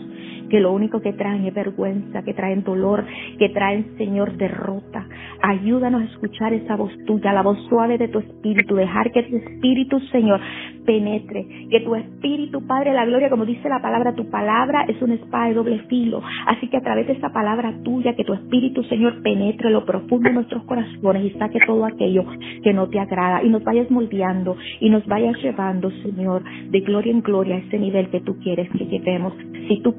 que 0.50 0.60
lo 0.60 0.72
único 0.72 1.00
que 1.00 1.12
traen 1.12 1.46
es 1.46 1.54
vergüenza, 1.54 2.22
que 2.22 2.34
traen 2.34 2.62
dolor, 2.62 3.06
que 3.38 3.48
traen, 3.48 3.96
Señor, 3.96 4.36
derrota. 4.36 5.06
Ayúdanos 5.42 6.02
a 6.02 6.04
escuchar 6.04 6.52
esa 6.52 6.76
voz 6.76 6.92
tuya, 7.06 7.32
la 7.32 7.42
voz 7.42 7.58
suave 7.68 7.96
de 7.96 8.08
tu 8.08 8.18
espíritu, 8.18 8.74
dejar 8.74 9.10
que 9.12 9.22
tu 9.22 9.36
espíritu, 9.36 9.98
Señor, 10.12 10.40
penetre, 10.84 11.46
que 11.70 11.80
tu 11.80 11.94
espíritu, 11.94 12.66
Padre, 12.66 12.92
la 12.92 13.06
gloria, 13.06 13.30
como 13.30 13.46
dice 13.46 13.68
la 13.68 13.80
palabra, 13.80 14.14
tu 14.14 14.28
palabra 14.28 14.84
es 14.88 15.00
una 15.00 15.14
espada 15.14 15.48
de 15.48 15.54
doble 15.54 15.78
filo. 15.88 16.22
Así 16.46 16.68
que 16.68 16.76
a 16.76 16.80
través 16.80 17.06
de 17.06 17.14
esa 17.14 17.32
palabra 17.32 17.72
tuya, 17.82 18.14
que 18.14 18.24
tu 18.24 18.34
espíritu, 18.34 18.82
Señor, 18.84 19.22
penetre 19.22 19.70
lo 19.70 19.84
profundo 19.84 20.28
de 20.28 20.34
nuestros 20.34 20.64
corazones 20.64 21.24
y 21.24 21.30
saque 21.38 21.58
todo 21.66 21.84
aquello 21.84 22.24
que 22.62 22.72
no 22.72 22.88
te 22.88 22.98
agrada 22.98 23.42
y 23.42 23.48
nos 23.48 23.62
vayas 23.62 23.90
moldeando 23.90 24.56
y 24.80 24.90
nos 24.90 25.06
vayas 25.06 25.36
llevando, 25.42 25.90
Señor, 26.02 26.42
de 26.70 26.80
gloria 26.80 27.12
en 27.12 27.22
gloria 27.22 27.56
a 27.56 27.58
ese 27.58 27.78
nivel 27.78 28.10
que 28.10 28.20
tú 28.20 28.36
quieres 28.40 28.68
que 28.70 28.86
llevemos. 28.86 29.32
Si 29.68 29.80
tú 29.82 29.96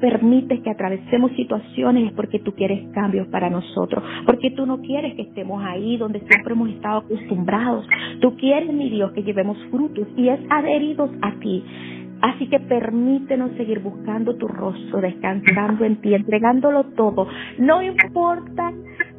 que 0.48 0.70
atravesemos 0.70 1.32
situaciones 1.32 2.08
es 2.08 2.12
porque 2.12 2.38
tú 2.38 2.52
quieres 2.52 2.88
cambios 2.92 3.26
para 3.28 3.50
nosotros, 3.50 4.02
porque 4.26 4.50
tú 4.50 4.66
no 4.66 4.80
quieres 4.80 5.14
que 5.14 5.22
estemos 5.22 5.62
ahí 5.64 5.96
donde 5.96 6.20
siempre 6.20 6.52
hemos 6.54 6.70
estado 6.70 6.98
acostumbrados. 6.98 7.86
Tú 8.20 8.36
quieres, 8.36 8.72
mi 8.72 8.90
Dios, 8.90 9.12
que 9.12 9.22
llevemos 9.22 9.56
frutos 9.70 10.06
y 10.16 10.28
es 10.28 10.40
adheridos 10.50 11.10
a 11.22 11.32
ti. 11.40 11.64
Así 12.22 12.46
que 12.46 12.60
permítenos 12.60 13.50
seguir 13.56 13.80
buscando 13.80 14.36
tu 14.36 14.46
rostro, 14.46 15.00
descansando 15.00 15.84
en 15.84 16.00
ti, 16.00 16.14
entregándolo 16.14 16.84
todo. 16.94 17.26
No 17.58 17.82
importa 17.82 18.72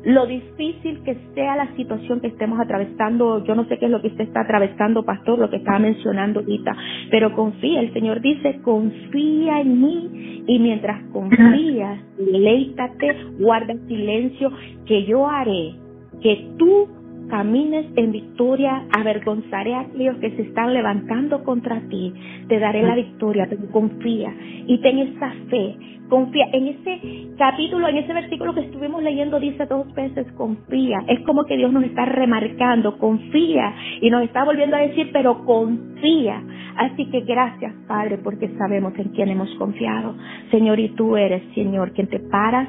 lo 0.06 0.26
difícil 0.26 1.04
que 1.04 1.18
sea 1.36 1.58
la 1.58 1.76
situación 1.76 2.22
que 2.22 2.28
estemos 2.28 2.60
atravesando, 2.60 3.44
yo 3.44 3.56
no 3.56 3.66
sé 3.66 3.78
qué 3.78 3.86
es 3.86 3.92
lo 3.92 4.02
que 4.02 4.08
usted 4.08 4.24
está 4.24 4.42
atravesando, 4.42 5.04
pastor, 5.04 5.38
lo 5.38 5.50
que 5.50 5.58
estaba 5.58 5.80
mencionando 5.80 6.40
ahorita, 6.40 6.76
pero 7.12 7.34
confía, 7.34 7.82
el 7.82 7.94
Señor 7.94 8.22
dice, 8.22 8.60
confía 8.62 9.62
en 9.62 9.82
mí 9.82 10.44
y 10.48 10.60
mientras 10.60 11.04
confías, 11.12 12.00
deleítate, 12.18 13.16
guarda 13.40 13.76
silencio, 13.88 14.52
que 14.86 15.06
yo 15.06 15.28
haré 15.28 15.76
que 16.22 16.48
tú 16.58 16.88
camines 17.30 17.86
en 17.96 18.12
victoria, 18.12 18.86
avergonzaré 18.92 19.74
a 19.74 19.82
aquellos 19.82 20.18
que 20.18 20.32
se 20.32 20.42
están 20.44 20.74
levantando 20.74 21.44
contra 21.44 21.82
ti, 21.90 22.14
te 22.48 22.60
daré 22.60 22.84
la 22.84 22.96
victoria, 22.96 23.48
pero 23.50 23.70
confía 23.72 24.34
y 24.68 24.78
ten 24.80 25.00
esa 25.00 25.32
fe, 25.50 25.76
confía. 26.10 26.46
En 26.54 26.68
ese 26.68 27.36
capítulo, 27.38 27.88
en 27.88 27.98
ese 27.98 28.14
versículo 28.14 28.54
que 28.54 28.62
estuvimos 28.62 29.02
leyendo, 29.04 29.40
dice 29.40 29.66
dos 29.66 29.92
veces 29.94 30.32
confía. 30.34 31.04
Es 31.08 31.20
como 31.22 31.46
que 31.46 31.58
Dios 31.58 31.72
nos 31.72 31.84
está 31.84 32.06
remarcando, 32.06 32.98
confía 32.98 33.74
y 34.02 34.10
nos 34.10 34.24
está 34.24 34.44
volviendo 34.44 34.76
a 34.76 34.82
decir, 34.82 35.10
pero 35.12 35.44
confía. 35.46 36.42
Así 36.76 37.06
que 37.10 37.22
gracias, 37.22 37.74
Padre, 37.88 38.18
porque 38.18 38.50
sabemos 38.58 38.94
en 38.98 39.10
quién 39.10 39.30
hemos 39.30 39.50
confiado. 39.56 40.16
Señor, 40.52 40.80
y 40.80 40.90
tú 40.90 41.18
eres, 41.18 41.44
Señor, 41.54 41.92
quien 41.94 42.08
te 42.08 42.20
paras 42.20 42.68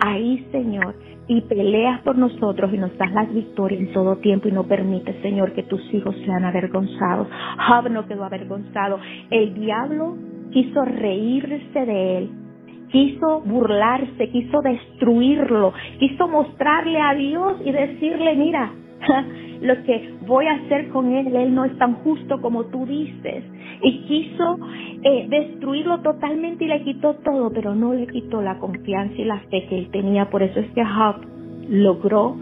ahí, 0.00 0.46
Señor 0.50 0.94
y 1.26 1.40
peleas 1.42 2.00
por 2.02 2.16
nosotros 2.18 2.72
y 2.72 2.78
nos 2.78 2.96
das 2.98 3.12
las 3.12 3.32
victorias 3.32 3.80
en 3.80 3.92
todo 3.92 4.16
tiempo 4.16 4.48
y 4.48 4.52
no 4.52 4.64
permites, 4.64 5.16
Señor, 5.22 5.52
que 5.52 5.62
tus 5.62 5.82
hijos 5.94 6.14
sean 6.24 6.44
avergonzados. 6.44 7.28
Job 7.66 7.90
no 7.90 8.06
quedó 8.06 8.24
avergonzado. 8.24 8.98
El 9.30 9.54
diablo 9.54 10.16
quiso 10.52 10.84
reírse 10.84 11.86
de 11.86 12.18
él, 12.18 12.30
quiso 12.90 13.40
burlarse, 13.40 14.28
quiso 14.30 14.60
destruirlo, 14.62 15.72
quiso 15.98 16.28
mostrarle 16.28 17.00
a 17.00 17.14
Dios 17.14 17.54
y 17.64 17.72
decirle, 17.72 18.36
mira, 18.36 18.70
lo 19.62 19.82
que 19.84 20.14
voy 20.26 20.46
a 20.46 20.54
hacer 20.54 20.88
con 20.90 21.12
él, 21.12 21.34
él 21.34 21.54
no 21.54 21.64
es 21.64 21.76
tan 21.78 21.94
justo 21.96 22.40
como 22.40 22.64
tú 22.66 22.86
dices. 22.86 23.44
Y 23.82 24.04
quiso 24.06 24.58
eh, 25.04 25.26
destruirlo 25.28 26.00
totalmente 26.00 26.64
y 26.64 26.68
le 26.68 26.82
quitó 26.82 27.14
todo, 27.16 27.52
pero 27.52 27.74
no 27.74 27.92
le 27.92 28.06
quitó 28.06 28.40
la 28.40 28.58
confianza 28.58 29.14
y 29.16 29.24
la 29.24 29.38
fe 29.50 29.66
que 29.68 29.78
él 29.78 29.90
tenía. 29.90 30.30
Por 30.30 30.42
eso 30.42 30.60
es 30.60 30.70
que 30.72 30.84
Job 30.84 31.16
logró 31.68 32.36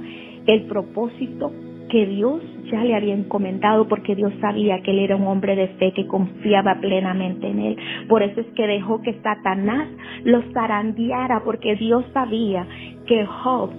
el 0.46 0.62
propósito 0.62 1.52
que 1.88 2.06
Dios 2.06 2.40
ya 2.70 2.82
le 2.84 2.94
había 2.94 3.14
encomendado 3.14 3.86
porque 3.86 4.14
Dios 4.14 4.32
sabía 4.40 4.80
que 4.80 4.92
él 4.92 5.00
era 5.00 5.16
un 5.16 5.26
hombre 5.26 5.54
de 5.56 5.68
fe 5.68 5.92
que 5.92 6.06
confiaba 6.06 6.80
plenamente 6.80 7.48
en 7.48 7.58
él. 7.58 7.76
Por 8.08 8.22
eso 8.22 8.40
es 8.40 8.46
que 8.54 8.66
dejó 8.66 9.02
que 9.02 9.20
Satanás 9.22 9.88
lo 10.24 10.40
zarandeara 10.54 11.42
porque 11.44 11.74
Dios 11.76 12.04
sabía 12.14 12.66
que 13.06 13.26
Job 13.26 13.70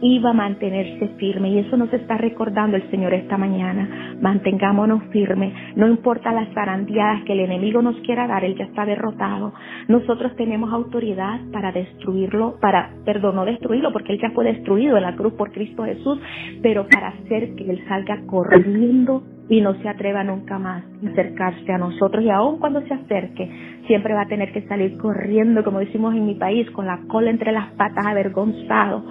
iba 0.00 0.30
a 0.30 0.34
mantenerse 0.34 1.08
firme 1.16 1.50
y 1.50 1.58
eso 1.58 1.76
nos 1.76 1.92
está 1.92 2.16
recordando 2.16 2.76
el 2.76 2.88
Señor 2.90 3.14
esta 3.14 3.36
mañana. 3.36 4.16
Mantengámonos 4.20 5.02
firmes, 5.10 5.52
no 5.76 5.86
importa 5.86 6.32
las 6.32 6.48
zarandeadas 6.54 7.24
que 7.24 7.32
el 7.32 7.40
enemigo 7.40 7.82
nos 7.82 7.96
quiera 8.00 8.26
dar, 8.26 8.44
él 8.44 8.56
ya 8.56 8.64
está 8.64 8.84
derrotado. 8.84 9.52
Nosotros 9.88 10.34
tenemos 10.36 10.72
autoridad 10.72 11.40
para 11.52 11.72
destruirlo, 11.72 12.56
para, 12.60 12.90
perdón, 13.04 13.36
no 13.36 13.44
destruirlo 13.44 13.92
porque 13.92 14.12
él 14.12 14.20
ya 14.20 14.30
fue 14.30 14.44
destruido 14.44 14.96
en 14.96 15.02
la 15.02 15.16
cruz 15.16 15.32
por 15.34 15.52
Cristo 15.52 15.84
Jesús, 15.84 16.18
pero 16.62 16.86
para 16.88 17.08
hacer 17.08 17.54
que 17.54 17.70
él 17.70 17.84
salga 17.88 18.20
corriendo 18.26 19.22
y 19.48 19.60
no 19.60 19.74
se 19.80 19.88
atreva 19.88 20.24
nunca 20.24 20.58
más 20.58 20.82
a 21.04 21.10
acercarse 21.10 21.72
a 21.72 21.78
nosotros 21.78 22.24
y 22.24 22.30
aun 22.30 22.58
cuando 22.58 22.82
se 22.82 22.94
acerque 22.94 23.48
siempre 23.86 24.12
va 24.12 24.22
a 24.22 24.28
tener 24.28 24.52
que 24.52 24.62
salir 24.62 24.98
corriendo 24.98 25.62
como 25.62 25.78
decimos 25.78 26.14
en 26.14 26.26
mi 26.26 26.34
país 26.34 26.68
con 26.72 26.86
la 26.86 26.98
cola 27.06 27.30
entre 27.30 27.52
las 27.52 27.70
patas 27.72 28.06
avergonzado 28.06 29.04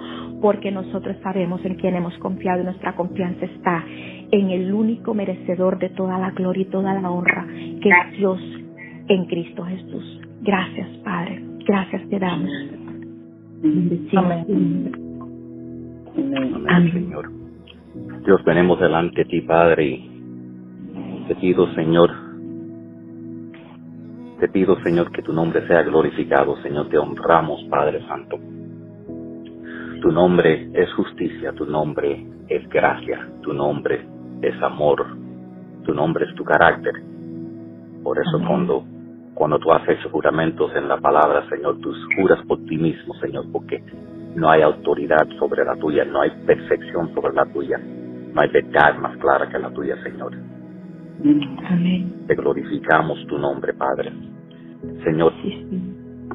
porque 0.46 0.70
nosotros 0.70 1.16
sabemos 1.24 1.60
en 1.64 1.74
quién 1.74 1.96
hemos 1.96 2.16
confiado 2.18 2.60
y 2.60 2.64
nuestra 2.64 2.94
confianza 2.94 3.46
está 3.46 3.84
en 4.30 4.50
el 4.50 4.72
único 4.72 5.12
merecedor 5.12 5.76
de 5.80 5.88
toda 5.88 6.20
la 6.20 6.30
gloria 6.30 6.62
y 6.62 6.66
toda 6.66 6.94
la 6.94 7.10
honra 7.10 7.44
que 7.48 7.88
es 7.88 8.16
Dios 8.16 8.38
en 9.08 9.24
Cristo 9.26 9.64
Jesús. 9.64 10.20
Gracias 10.42 10.88
Padre, 10.98 11.42
gracias 11.66 12.08
te 12.08 12.20
damos. 12.20 12.48
Amén. 14.14 14.92
Amén, 16.14 16.92
Señor. 16.92 17.28
Dios, 18.24 18.44
venimos 18.44 18.78
delante 18.78 19.24
de 19.24 19.24
ti, 19.24 19.40
Padre, 19.40 19.84
y 19.84 21.24
te 21.26 21.34
pido, 21.34 21.74
Señor, 21.74 22.12
te 24.38 24.46
pido, 24.50 24.80
Señor, 24.84 25.10
que 25.10 25.22
tu 25.22 25.32
nombre 25.32 25.66
sea 25.66 25.82
glorificado, 25.82 26.56
Señor, 26.62 26.88
te 26.88 26.98
honramos, 26.98 27.64
Padre 27.68 28.00
Santo. 28.06 28.38
Tu 30.00 30.12
nombre 30.12 30.68
es 30.74 30.92
justicia, 30.94 31.52
tu 31.52 31.64
nombre 31.64 32.26
es 32.48 32.68
gracia, 32.68 33.28
tu 33.42 33.52
nombre 33.52 34.06
es 34.42 34.62
amor, 34.62 35.06
tu 35.84 35.94
nombre 35.94 36.26
es 36.26 36.34
tu 36.34 36.44
carácter. 36.44 36.92
Por 38.02 38.18
eso 38.18 38.38
cuando, 38.46 38.84
cuando 39.34 39.58
tú 39.58 39.72
haces 39.72 39.98
juramentos 40.12 40.70
en 40.76 40.88
la 40.88 40.98
palabra, 40.98 41.48
Señor, 41.48 41.78
tú 41.80 41.92
juras 42.16 42.40
por 42.46 42.58
ti 42.66 42.76
mismo, 42.76 43.14
Señor, 43.14 43.46
porque 43.50 43.82
no 44.34 44.50
hay 44.50 44.62
autoridad 44.62 45.26
sobre 45.38 45.64
la 45.64 45.74
tuya, 45.76 46.04
no 46.04 46.20
hay 46.20 46.30
perfección 46.46 47.12
sobre 47.14 47.34
la 47.34 47.46
tuya, 47.46 47.78
no 47.78 48.40
hay 48.40 48.50
verdad 48.50 48.98
más 48.98 49.16
clara 49.16 49.48
que 49.48 49.58
la 49.58 49.70
tuya, 49.70 49.96
Señor. 50.02 50.32
Te 52.26 52.34
glorificamos 52.34 53.26
tu 53.26 53.38
nombre, 53.38 53.72
Padre. 53.72 54.12
Señor, 55.02 55.32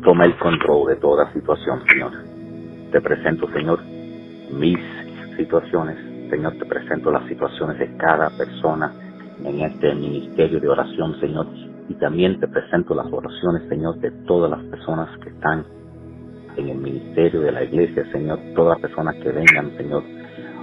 toma 0.04 0.26
el 0.26 0.36
control 0.38 0.88
de 0.88 0.96
toda 0.96 1.32
situación, 1.32 1.82
Señor. 1.88 2.31
Te 2.92 3.00
presento, 3.00 3.48
Señor, 3.54 3.80
mis 4.52 4.78
situaciones. 5.38 5.98
Señor, 6.30 6.58
te 6.58 6.66
presento 6.66 7.10
las 7.10 7.26
situaciones 7.28 7.80
de 7.80 7.96
cada 7.96 8.30
persona 8.38 8.92
en 9.46 9.62
este 9.62 9.96
ministerio 9.96 10.60
de 10.60 10.68
oración, 10.68 11.18
Señor. 11.22 11.48
Y 11.88 11.94
también 11.96 12.40
te 12.40 12.48
presento 12.50 12.94
las 12.94 13.08
oraciones, 13.12 13.64
Señor, 13.70 13.98
de 14.00 14.12
todas 14.28 14.52
las 14.52 14.62
personas 14.66 15.10
que 15.20 15.30
están 15.30 15.66
en 16.58 16.68
el 16.68 16.78
ministerio 16.78 17.42
de 17.42 17.52
la 17.54 17.64
iglesia, 17.64 18.06
Señor. 18.12 18.40
Todas 18.56 18.78
las 18.78 18.82
personas 18.82 19.16
que 19.16 19.32
vengan, 19.32 19.72
Señor. 19.78 20.04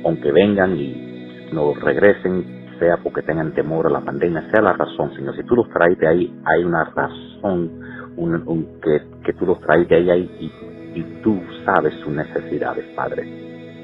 Aunque 0.05 0.31
vengan 0.31 0.77
y 0.77 1.49
no 1.53 1.73
regresen, 1.75 2.69
sea 2.79 2.99
porque 2.99 3.23
tengan 3.23 3.55
temor 3.55 3.87
a 3.87 3.91
la 3.91 4.01
pandemia, 4.01 4.51
sea 4.51 4.61
la 4.61 4.75
razón, 4.75 5.15
Señor. 5.15 5.35
Si 5.35 5.45
tú 5.45 5.57
los 5.57 5.69
traes 5.71 5.99
de 5.99 6.07
ahí, 6.07 6.41
hay 6.45 6.63
una 6.63 6.85
razón 6.85 7.71
un, 8.17 8.67
que, 8.83 9.01
que 9.25 9.33
tú 9.33 9.47
los 9.47 9.61
traes 9.61 9.89
de 9.89 9.97
ahí 9.97 10.31
y, 10.41 10.78
y 10.99 11.03
tú 11.23 11.41
sabes 11.65 11.95
sus 12.03 12.13
necesidades, 12.13 12.85
Padre. 12.97 13.23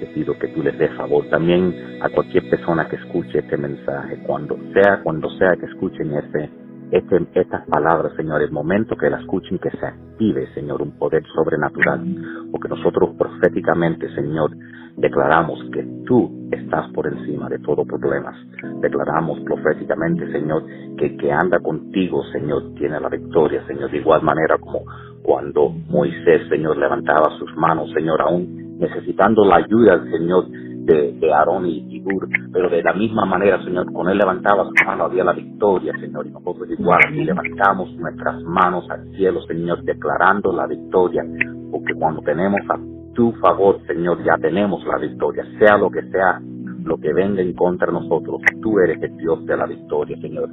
Te 0.00 0.06
pido 0.06 0.36
que 0.36 0.48
tú 0.48 0.62
les 0.62 0.76
des 0.76 0.90
favor 0.96 1.24
también 1.28 1.98
a 2.00 2.08
cualquier 2.08 2.50
persona 2.50 2.88
que 2.88 2.96
escuche 2.96 3.38
este 3.38 3.56
mensaje, 3.56 4.18
cuando 4.26 4.58
sea, 4.72 5.00
cuando 5.02 5.30
sea 5.38 5.54
que 5.58 5.66
escuchen 5.66 6.12
este, 6.14 6.50
este, 6.90 7.26
estas 7.34 7.66
palabras, 7.68 8.12
Señor, 8.16 8.42
el 8.42 8.50
momento 8.50 8.96
que 8.96 9.08
la 9.08 9.20
escuchen, 9.20 9.58
que 9.58 9.70
se 9.70 9.86
active, 9.86 10.48
Señor, 10.54 10.82
un 10.82 10.98
poder 10.98 11.22
sobrenatural, 11.34 12.02
porque 12.50 12.68
nosotros 12.68 13.10
proféticamente, 13.16 14.12
Señor, 14.14 14.50
declaramos 14.96 15.58
que 15.72 15.84
tú 16.06 16.48
estás 16.50 16.90
por 16.92 17.06
encima 17.06 17.48
de 17.48 17.58
todo 17.58 17.84
problemas. 17.84 18.36
Declaramos 18.80 19.40
proféticamente, 19.40 20.30
Señor, 20.30 20.64
que 20.96 21.16
que 21.16 21.32
anda 21.32 21.58
contigo, 21.60 22.22
Señor, 22.32 22.74
tiene 22.74 23.00
la 23.00 23.08
victoria, 23.08 23.66
Señor, 23.66 23.90
de 23.90 23.98
igual 23.98 24.22
manera 24.22 24.58
como 24.58 24.82
cuando 25.22 25.70
Moisés, 25.88 26.48
Señor, 26.48 26.76
levantaba 26.76 27.30
sus 27.38 27.54
manos, 27.56 27.90
Señor, 27.92 28.20
aún 28.20 28.78
necesitando 28.78 29.44
la 29.44 29.56
ayuda 29.56 30.04
Señor, 30.10 30.48
de, 30.84 31.12
de 31.12 31.32
Aarón 31.32 31.66
y, 31.66 31.96
y 31.96 32.04
pero 32.52 32.68
de 32.68 32.82
la 32.82 32.92
misma 32.92 33.24
manera, 33.24 33.62
Señor, 33.64 33.90
con 33.92 34.08
él 34.08 34.18
levantaba 34.18 34.64
su 34.66 34.84
mano 34.86 35.04
había 35.04 35.24
la 35.24 35.32
victoria, 35.32 35.92
Señor, 35.98 36.26
y 36.26 36.30
nosotros 36.30 36.68
igual, 36.70 37.00
y 37.14 37.24
levantamos 37.24 37.90
nuestras 37.94 38.42
manos 38.42 38.88
al 38.90 39.10
cielo, 39.16 39.40
Señor, 39.46 39.82
declarando 39.82 40.52
la 40.52 40.66
victoria, 40.66 41.24
porque 41.70 41.94
cuando 41.94 42.20
tenemos 42.20 42.60
a 42.68 42.93
tu 43.14 43.32
favor, 43.40 43.80
Señor, 43.86 44.22
ya 44.24 44.36
tenemos 44.38 44.84
la 44.86 44.98
victoria, 44.98 45.44
sea 45.58 45.78
lo 45.78 45.90
que 45.90 46.02
sea 46.10 46.40
lo 46.84 46.98
que 46.98 47.12
venga 47.12 47.40
en 47.40 47.54
contra 47.54 47.86
de 47.86 47.94
nosotros, 47.94 48.40
tú 48.62 48.78
eres 48.78 49.02
el 49.02 49.16
Dios 49.16 49.44
de 49.46 49.56
la 49.56 49.66
victoria, 49.66 50.16
Señor. 50.20 50.50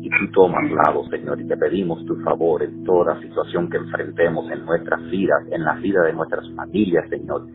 Y 0.00 0.08
tú 0.08 0.30
tomas 0.32 0.70
lado, 0.70 1.04
Señor, 1.10 1.40
y 1.40 1.48
te 1.48 1.56
pedimos 1.56 2.04
tu 2.06 2.16
favor 2.20 2.62
en 2.62 2.84
toda 2.84 3.20
situación 3.20 3.68
que 3.68 3.78
enfrentemos 3.78 4.50
en 4.50 4.64
nuestras 4.64 5.02
vidas, 5.10 5.42
en 5.50 5.64
la 5.64 5.74
vida 5.74 6.02
de 6.02 6.12
nuestras 6.12 6.48
familias, 6.54 7.08
Señor. 7.08 7.46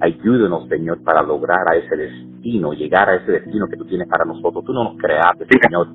Ayúdenos, 0.00 0.68
Señor, 0.68 1.02
para 1.02 1.22
lograr 1.22 1.68
a 1.68 1.76
ese 1.76 1.96
destino, 1.96 2.72
llegar 2.72 3.08
a 3.08 3.16
ese 3.16 3.32
destino 3.32 3.66
que 3.68 3.76
tú 3.76 3.84
tienes 3.84 4.08
para 4.08 4.24
nosotros. 4.24 4.64
Tú 4.64 4.72
no 4.72 4.84
nos 4.84 4.96
creaste, 4.96 5.46
Señor, 5.60 5.88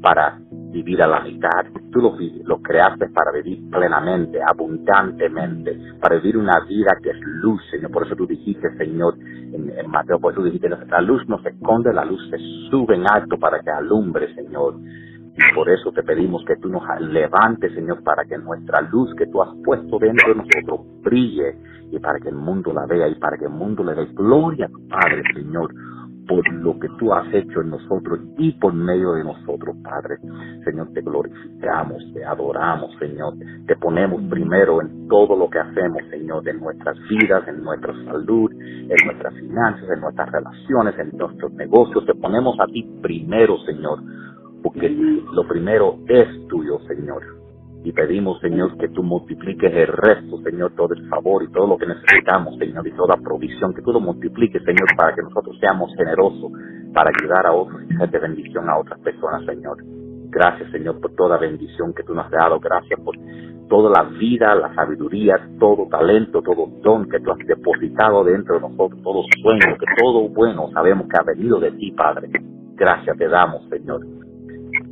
para 0.00 0.40
vivir 0.72 1.02
a 1.02 1.06
la 1.06 1.20
mitad. 1.20 1.66
Tú 1.90 2.00
lo, 2.00 2.62
creaste 2.62 3.08
para 3.10 3.30
vivir 3.32 3.70
plenamente, 3.70 4.40
abundantemente, 4.42 5.78
para 6.00 6.16
vivir 6.16 6.38
una 6.38 6.60
vida 6.66 6.96
que 7.02 7.10
es 7.10 7.20
luz, 7.20 7.62
Señor. 7.70 7.90
Por 7.90 8.06
eso 8.06 8.16
tú 8.16 8.26
dijiste, 8.26 8.74
Señor, 8.76 9.14
en, 9.18 9.90
Mateo, 9.90 10.18
por 10.18 10.32
eso 10.32 10.40
tú 10.40 10.46
dijiste, 10.46 10.68
la 10.68 11.00
luz 11.02 11.22
no 11.28 11.40
se 11.42 11.50
esconde, 11.50 11.92
la 11.92 12.04
luz 12.04 12.20
se 12.30 12.38
sube 12.70 12.94
en 12.94 13.04
alto 13.10 13.38
para 13.38 13.60
que 13.60 13.70
alumbre, 13.70 14.34
Señor. 14.34 14.76
Y 15.34 15.54
por 15.54 15.70
eso 15.70 15.92
te 15.92 16.02
pedimos 16.02 16.44
que 16.44 16.56
tú 16.56 16.68
nos 16.68 16.82
levantes, 17.00 17.72
Señor, 17.74 18.02
para 18.02 18.24
que 18.24 18.36
nuestra 18.36 18.82
luz 18.82 19.14
que 19.14 19.26
tú 19.26 19.42
has 19.42 19.54
puesto 19.64 19.98
dentro 19.98 20.28
de 20.28 20.42
nosotros 20.42 20.80
brille 21.02 21.56
y 21.90 21.98
para 21.98 22.18
que 22.18 22.28
el 22.28 22.34
mundo 22.34 22.72
la 22.72 22.86
vea 22.86 23.08
y 23.08 23.14
para 23.14 23.38
que 23.38 23.46
el 23.46 23.50
mundo 23.50 23.82
le 23.82 23.94
dé 23.94 24.06
gloria 24.12 24.66
a 24.66 24.68
tu 24.68 24.86
Padre, 24.88 25.22
Señor, 25.34 25.72
por 26.26 26.50
lo 26.52 26.78
que 26.78 26.88
tú 26.98 27.12
has 27.12 27.26
hecho 27.32 27.60
en 27.60 27.70
nosotros 27.70 28.20
y 28.38 28.52
por 28.52 28.72
medio 28.72 29.12
de 29.14 29.24
nosotros, 29.24 29.76
Padre. 29.82 30.16
Señor, 30.64 30.92
te 30.92 31.00
glorificamos, 31.02 32.02
te 32.14 32.24
adoramos, 32.24 32.90
Señor. 32.98 33.34
Te 33.66 33.76
ponemos 33.76 34.22
primero 34.30 34.80
en 34.80 35.08
todo 35.08 35.36
lo 35.36 35.50
que 35.50 35.58
hacemos, 35.58 36.02
Señor, 36.10 36.48
en 36.48 36.60
nuestras 36.60 36.96
vidas, 37.08 37.46
en 37.48 37.62
nuestra 37.62 37.92
salud, 38.04 38.50
en 38.52 39.06
nuestras 39.06 39.34
finanzas, 39.34 39.88
en 39.90 40.00
nuestras 40.00 40.30
relaciones, 40.30 40.98
en 40.98 41.18
nuestros 41.18 41.52
negocios. 41.52 42.06
Te 42.06 42.14
ponemos 42.14 42.58
a 42.60 42.66
ti 42.66 42.82
primero, 43.02 43.58
Señor, 43.66 44.00
porque 44.62 44.88
lo 44.88 45.46
primero 45.48 45.98
es 46.08 46.46
tuyo, 46.48 46.78
Señor 46.86 47.41
y 47.84 47.92
pedimos, 47.92 48.40
Señor, 48.40 48.76
que 48.78 48.88
tú 48.88 49.02
multipliques 49.02 49.72
el 49.72 49.88
resto, 49.88 50.38
Señor, 50.42 50.72
todo 50.76 50.94
el 50.94 51.08
favor 51.08 51.42
y 51.42 51.50
todo 51.50 51.66
lo 51.66 51.76
que 51.76 51.86
necesitamos, 51.86 52.56
Señor, 52.58 52.86
y 52.86 52.92
toda 52.92 53.16
provisión, 53.16 53.74
que 53.74 53.82
tú 53.82 53.92
lo 53.92 54.00
multipliques, 54.00 54.62
Señor, 54.62 54.88
para 54.96 55.14
que 55.14 55.22
nosotros 55.22 55.56
seamos 55.58 55.92
generosos, 55.96 56.52
para 56.94 57.10
ayudar 57.10 57.46
a 57.46 57.52
otros 57.52 57.82
y 57.88 57.94
ser 57.96 58.10
de 58.10 58.18
bendición 58.20 58.68
a 58.68 58.78
otras 58.78 59.00
personas, 59.00 59.44
Señor. 59.46 59.78
Gracias, 60.30 60.70
Señor, 60.70 61.00
por 61.00 61.14
toda 61.14 61.38
bendición 61.38 61.92
que 61.92 62.04
tú 62.04 62.14
nos 62.14 62.26
has 62.26 62.30
dado. 62.30 62.60
Gracias 62.60 62.98
por 63.00 63.16
toda 63.68 63.90
la 63.90 64.08
vida, 64.18 64.54
la 64.54 64.74
sabiduría, 64.74 65.34
todo 65.58 65.88
talento, 65.88 66.40
todo 66.40 66.68
don 66.82 67.08
que 67.08 67.20
tú 67.20 67.32
has 67.32 67.38
depositado 67.38 68.24
dentro 68.24 68.54
de 68.54 68.60
nosotros, 68.62 69.02
todo 69.02 69.24
sueño, 69.42 69.76
que 69.78 69.86
todo 70.02 70.28
bueno 70.28 70.70
sabemos 70.72 71.08
que 71.08 71.18
ha 71.18 71.22
venido 71.22 71.58
de 71.58 71.72
ti, 71.72 71.90
Padre. 71.92 72.30
Gracias 72.76 73.16
te 73.18 73.28
damos, 73.28 73.62
Señor, 73.68 74.06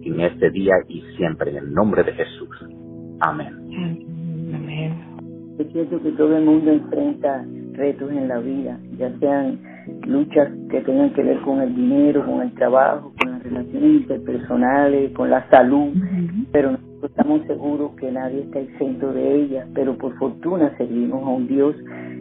en 0.03 0.21
este 0.21 0.51
día 0.51 0.75
y 0.89 1.03
siempre, 1.17 1.51
en 1.53 1.57
el 1.59 1.73
nombre 1.73 2.03
de 2.05 2.13
Jesús. 2.13 2.80
Amén. 3.21 3.55
Amén. 4.55 4.95
Es 5.59 5.71
cierto 5.73 6.03
que 6.03 6.13
todo 6.13 6.37
el 6.37 6.45
mundo 6.45 6.73
enfrenta 6.73 7.45
retos 7.75 8.11
en 8.11 8.29
la 8.29 8.39
vida, 8.39 8.79
ya 8.99 9.13
sean 9.19 9.59
luchas 10.07 10.51
que 10.71 10.81
tengan 10.83 11.13
que 11.13 11.23
ver 11.23 11.41
con 11.41 11.61
el 11.61 11.75
dinero, 11.75 12.25
con 12.25 12.43
el 12.43 12.53
trabajo, 12.55 13.13
con 13.21 13.33
las 13.33 13.43
relaciones 13.43 14.03
interpersonales, 14.03 15.13
con 15.13 15.31
la 15.31 15.49
salud, 15.51 15.93
pero 16.53 16.77
estamos 17.07 17.47
seguros 17.47 17.93
que 17.97 18.11
nadie 18.11 18.43
está 18.43 18.61
exento 18.61 19.13
de 19.13 19.35
ellas, 19.35 19.67
pero 19.75 19.97
por 19.97 20.17
fortuna 20.19 20.77
servimos 20.77 21.23
a 21.23 21.29
un 21.29 21.47
Dios 21.47 21.77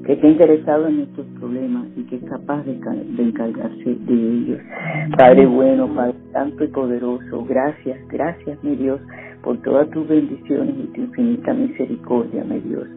que 0.05 0.13
está 0.13 0.27
interesado 0.27 0.87
en 0.87 0.97
nuestros 0.97 1.27
problemas 1.39 1.87
y 1.95 2.03
que 2.03 2.15
es 2.15 2.23
capaz 2.23 2.63
de, 2.63 2.73
de 2.73 3.23
encargarse 3.23 3.95
de 3.95 4.13
ellos. 4.13 4.59
Padre 5.17 5.45
bueno, 5.45 5.87
Padre 5.93 6.15
santo 6.31 6.63
y 6.63 6.67
poderoso, 6.67 7.45
gracias, 7.45 7.99
gracias 8.07 8.63
mi 8.63 8.75
Dios 8.75 9.01
por 9.43 9.61
todas 9.61 9.89
tus 9.91 10.07
bendiciones 10.07 10.75
y 10.77 10.87
tu 10.93 11.01
infinita 11.01 11.53
misericordia, 11.53 12.43
mi 12.43 12.59
Dios. 12.59 12.87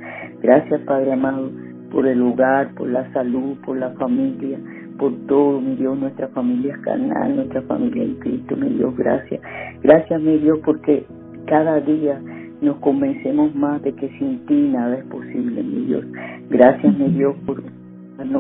Gracias, 0.43 0.81
Padre 0.83 1.13
amado, 1.13 1.51
por 1.91 2.07
el 2.07 2.23
hogar, 2.23 2.75
por 2.75 2.89
la 2.89 3.13
salud, 3.13 3.57
por 3.65 3.77
la 3.77 3.91
familia, 3.91 4.59
por 4.99 5.13
todo, 5.27 5.61
mi 5.61 5.77
Dios, 5.77 5.99
nuestra 5.99 6.29
familia 6.29 6.75
es 6.75 6.81
carnal, 6.81 7.37
nuestra 7.37 7.63
familia 7.63 8.03
en 8.03 8.15
Cristo, 8.17 8.57
mi 8.57 8.71
Dios, 8.71 8.97
gracias. 8.97 9.41
Gracias, 9.83 10.21
mi 10.21 10.39
Dios, 10.39 10.59
porque 10.65 11.05
cada 11.47 11.81
día 11.81 12.21
nos 12.61 12.77
convencemos 12.77 13.55
más 13.55 13.83
de 13.83 13.93
que 13.95 14.09
sin 14.19 14.47
ti 14.47 14.69
nada 14.73 14.99
es 14.99 15.05
posible, 15.05 15.63
mi 15.63 15.87
Dios. 15.87 16.05
Gracias, 16.49 16.97
mi 16.97 17.09
Dios, 17.09 17.35
por 17.47 17.63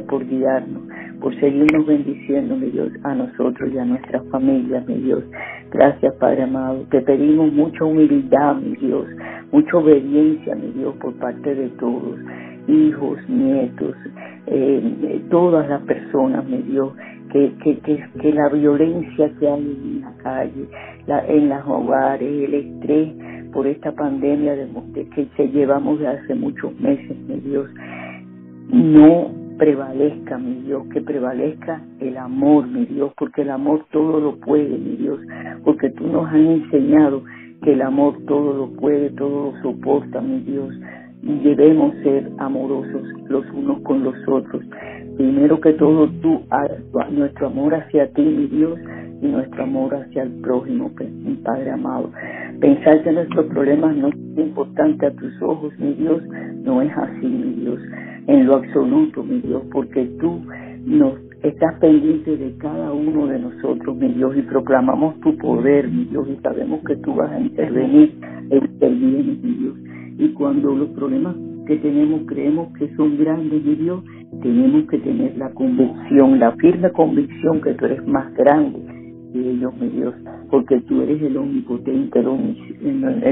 por 0.08 0.26
guiarnos, 0.26 0.82
por 1.20 1.34
seguirnos 1.40 1.86
bendiciendo, 1.86 2.56
mi 2.56 2.70
Dios, 2.70 2.92
a 3.04 3.14
nosotros 3.14 3.70
y 3.72 3.78
a 3.78 3.84
nuestras 3.84 4.24
familias, 4.28 4.86
mi 4.86 4.96
Dios. 4.96 5.24
Gracias, 5.70 6.14
Padre 6.14 6.42
amado. 6.42 6.84
Te 6.90 7.00
pedimos 7.00 7.52
mucha 7.52 7.84
humildad, 7.84 8.56
mi 8.56 8.76
Dios, 8.76 9.06
mucha 9.50 9.76
obediencia, 9.76 10.54
mi 10.54 10.70
Dios, 10.72 10.94
por 10.96 11.14
parte 11.14 11.54
de 11.54 11.68
todos, 11.70 12.18
hijos, 12.68 13.18
nietos, 13.28 13.96
eh, 14.46 15.22
todas 15.30 15.68
las 15.68 15.82
personas, 15.82 16.44
mi 16.46 16.58
Dios, 16.58 16.92
que, 17.32 17.52
que, 17.64 18.04
que, 18.20 18.32
la 18.32 18.48
violencia 18.50 19.32
que 19.40 19.48
hay 19.48 19.60
en 19.60 20.00
la 20.02 20.12
calle, 20.22 20.68
la, 21.06 21.26
en 21.26 21.48
los 21.48 21.66
hogares, 21.66 22.28
el 22.28 22.54
estrés 22.54 23.08
por 23.52 23.66
esta 23.66 23.92
pandemia 23.92 24.54
de, 24.54 24.68
que 25.14 25.26
se 25.36 25.48
llevamos 25.48 25.98
de 25.98 26.08
hace 26.08 26.34
muchos 26.34 26.78
meses, 26.78 27.16
mi 27.26 27.40
Dios, 27.40 27.70
no 28.68 29.30
prevalezca, 29.58 30.38
mi 30.38 30.62
Dios, 30.62 30.86
que 30.92 31.00
prevalezca 31.00 31.82
el 32.00 32.16
amor, 32.18 32.66
mi 32.66 32.84
Dios, 32.84 33.12
porque 33.16 33.42
el 33.42 33.50
amor 33.50 33.86
todo 33.92 34.20
lo 34.20 34.36
puede, 34.38 34.76
mi 34.76 34.96
Dios, 34.96 35.20
porque 35.64 35.90
tú 35.90 36.06
nos 36.08 36.28
has 36.28 36.34
enseñado 36.34 37.22
que 37.62 37.72
el 37.72 37.82
amor 37.82 38.18
todo 38.26 38.52
lo 38.52 38.72
puede, 38.72 39.10
todo 39.10 39.52
lo 39.52 39.62
soporta, 39.62 40.20
mi 40.20 40.40
Dios, 40.40 40.74
y 41.22 41.38
debemos 41.38 41.94
ser 42.02 42.30
amorosos 42.38 43.02
los 43.28 43.48
unos 43.52 43.80
con 43.82 44.02
los 44.02 44.16
otros. 44.26 44.62
Primero 45.16 45.60
que 45.60 45.72
todo, 45.74 46.08
tú, 46.20 46.42
nuestro 47.10 47.46
amor 47.48 47.74
hacia 47.74 48.12
ti, 48.12 48.22
mi 48.22 48.46
Dios, 48.46 48.78
y 49.22 49.26
nuestro 49.26 49.62
amor 49.62 49.94
hacia 49.94 50.24
el 50.24 50.30
prójimo, 50.40 50.90
mi 51.24 51.34
Padre 51.36 51.70
amado. 51.70 52.10
Pensar 52.60 53.02
que 53.02 53.12
nuestros 53.12 53.46
problemas 53.46 53.96
no 53.96 54.10
son 54.10 54.38
importantes 54.38 55.12
a 55.12 55.16
tus 55.16 55.42
ojos, 55.42 55.72
mi 55.78 55.94
Dios, 55.94 56.22
no 56.64 56.82
es 56.82 56.90
así, 56.96 57.26
mi 57.26 57.62
Dios, 57.62 57.80
en 58.26 58.46
lo 58.46 58.56
absoluto, 58.56 59.22
mi 59.22 59.40
Dios, 59.40 59.62
porque 59.72 60.06
tú 60.20 60.40
nos 60.84 61.14
estás 61.42 61.78
pendiente 61.80 62.36
de 62.36 62.56
cada 62.58 62.92
uno 62.92 63.26
de 63.26 63.38
nosotros, 63.38 63.96
mi 63.96 64.08
Dios, 64.14 64.36
y 64.36 64.42
proclamamos 64.42 65.18
tu 65.20 65.36
poder, 65.38 65.88
mi 65.88 66.04
Dios, 66.06 66.26
y 66.28 66.36
sabemos 66.42 66.80
que 66.84 66.96
tú 66.96 67.14
vas 67.14 67.30
a 67.30 67.40
intervenir, 67.40 68.14
e 68.50 68.56
intervienes, 68.56 69.42
mi 69.42 69.52
Dios. 69.54 69.76
Y 70.18 70.28
cuando 70.34 70.74
los 70.74 70.88
problemas 70.90 71.36
que 71.66 71.76
tenemos 71.76 72.22
creemos 72.26 72.76
que 72.78 72.94
son 72.96 73.16
grandes, 73.18 73.64
mi 73.64 73.74
Dios, 73.76 74.02
tenemos 74.42 74.86
que 74.88 74.98
tener 74.98 75.36
la 75.38 75.50
convicción, 75.50 76.38
la 76.38 76.52
firme 76.52 76.90
convicción 76.90 77.60
que 77.62 77.74
tú 77.74 77.86
eres 77.86 78.06
más 78.06 78.32
grande 78.34 78.80
que 79.32 79.38
ellos, 79.38 79.74
mi 79.80 79.88
Dios, 79.88 80.14
porque 80.50 80.80
tú 80.82 81.00
eres 81.02 81.22
el 81.22 81.36
omnipotente, 81.36 82.18
el, 82.18 82.26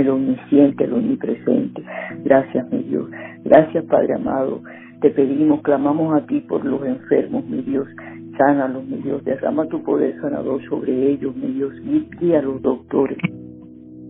omnisciente, 0.09 0.85
el 0.85 0.92
omnipresente. 0.94 1.83
Gracias, 2.25 2.70
mi 2.73 2.83
Dios. 2.85 3.11
Gracias, 3.44 3.85
Padre 3.85 4.14
amado. 4.14 4.62
Te 5.01 5.11
pedimos, 5.11 5.61
clamamos 5.62 6.14
a 6.14 6.27
ti 6.27 6.40
por 6.40 6.64
los 6.64 6.85
enfermos, 6.85 7.44
mi 7.46 7.62
Dios. 7.62 7.87
Sánalos, 8.38 8.87
mi 8.87 8.99
Dios. 8.99 9.23
Derrama 9.25 9.66
tu 9.66 9.83
poder 9.83 10.18
sanador 10.20 10.62
sobre 10.68 11.11
ellos, 11.11 11.37
mi 11.37 11.53
Dios. 11.53 11.75
Guía 12.18 12.38
a 12.38 12.42
los 12.42 12.62
doctores. 12.62 13.18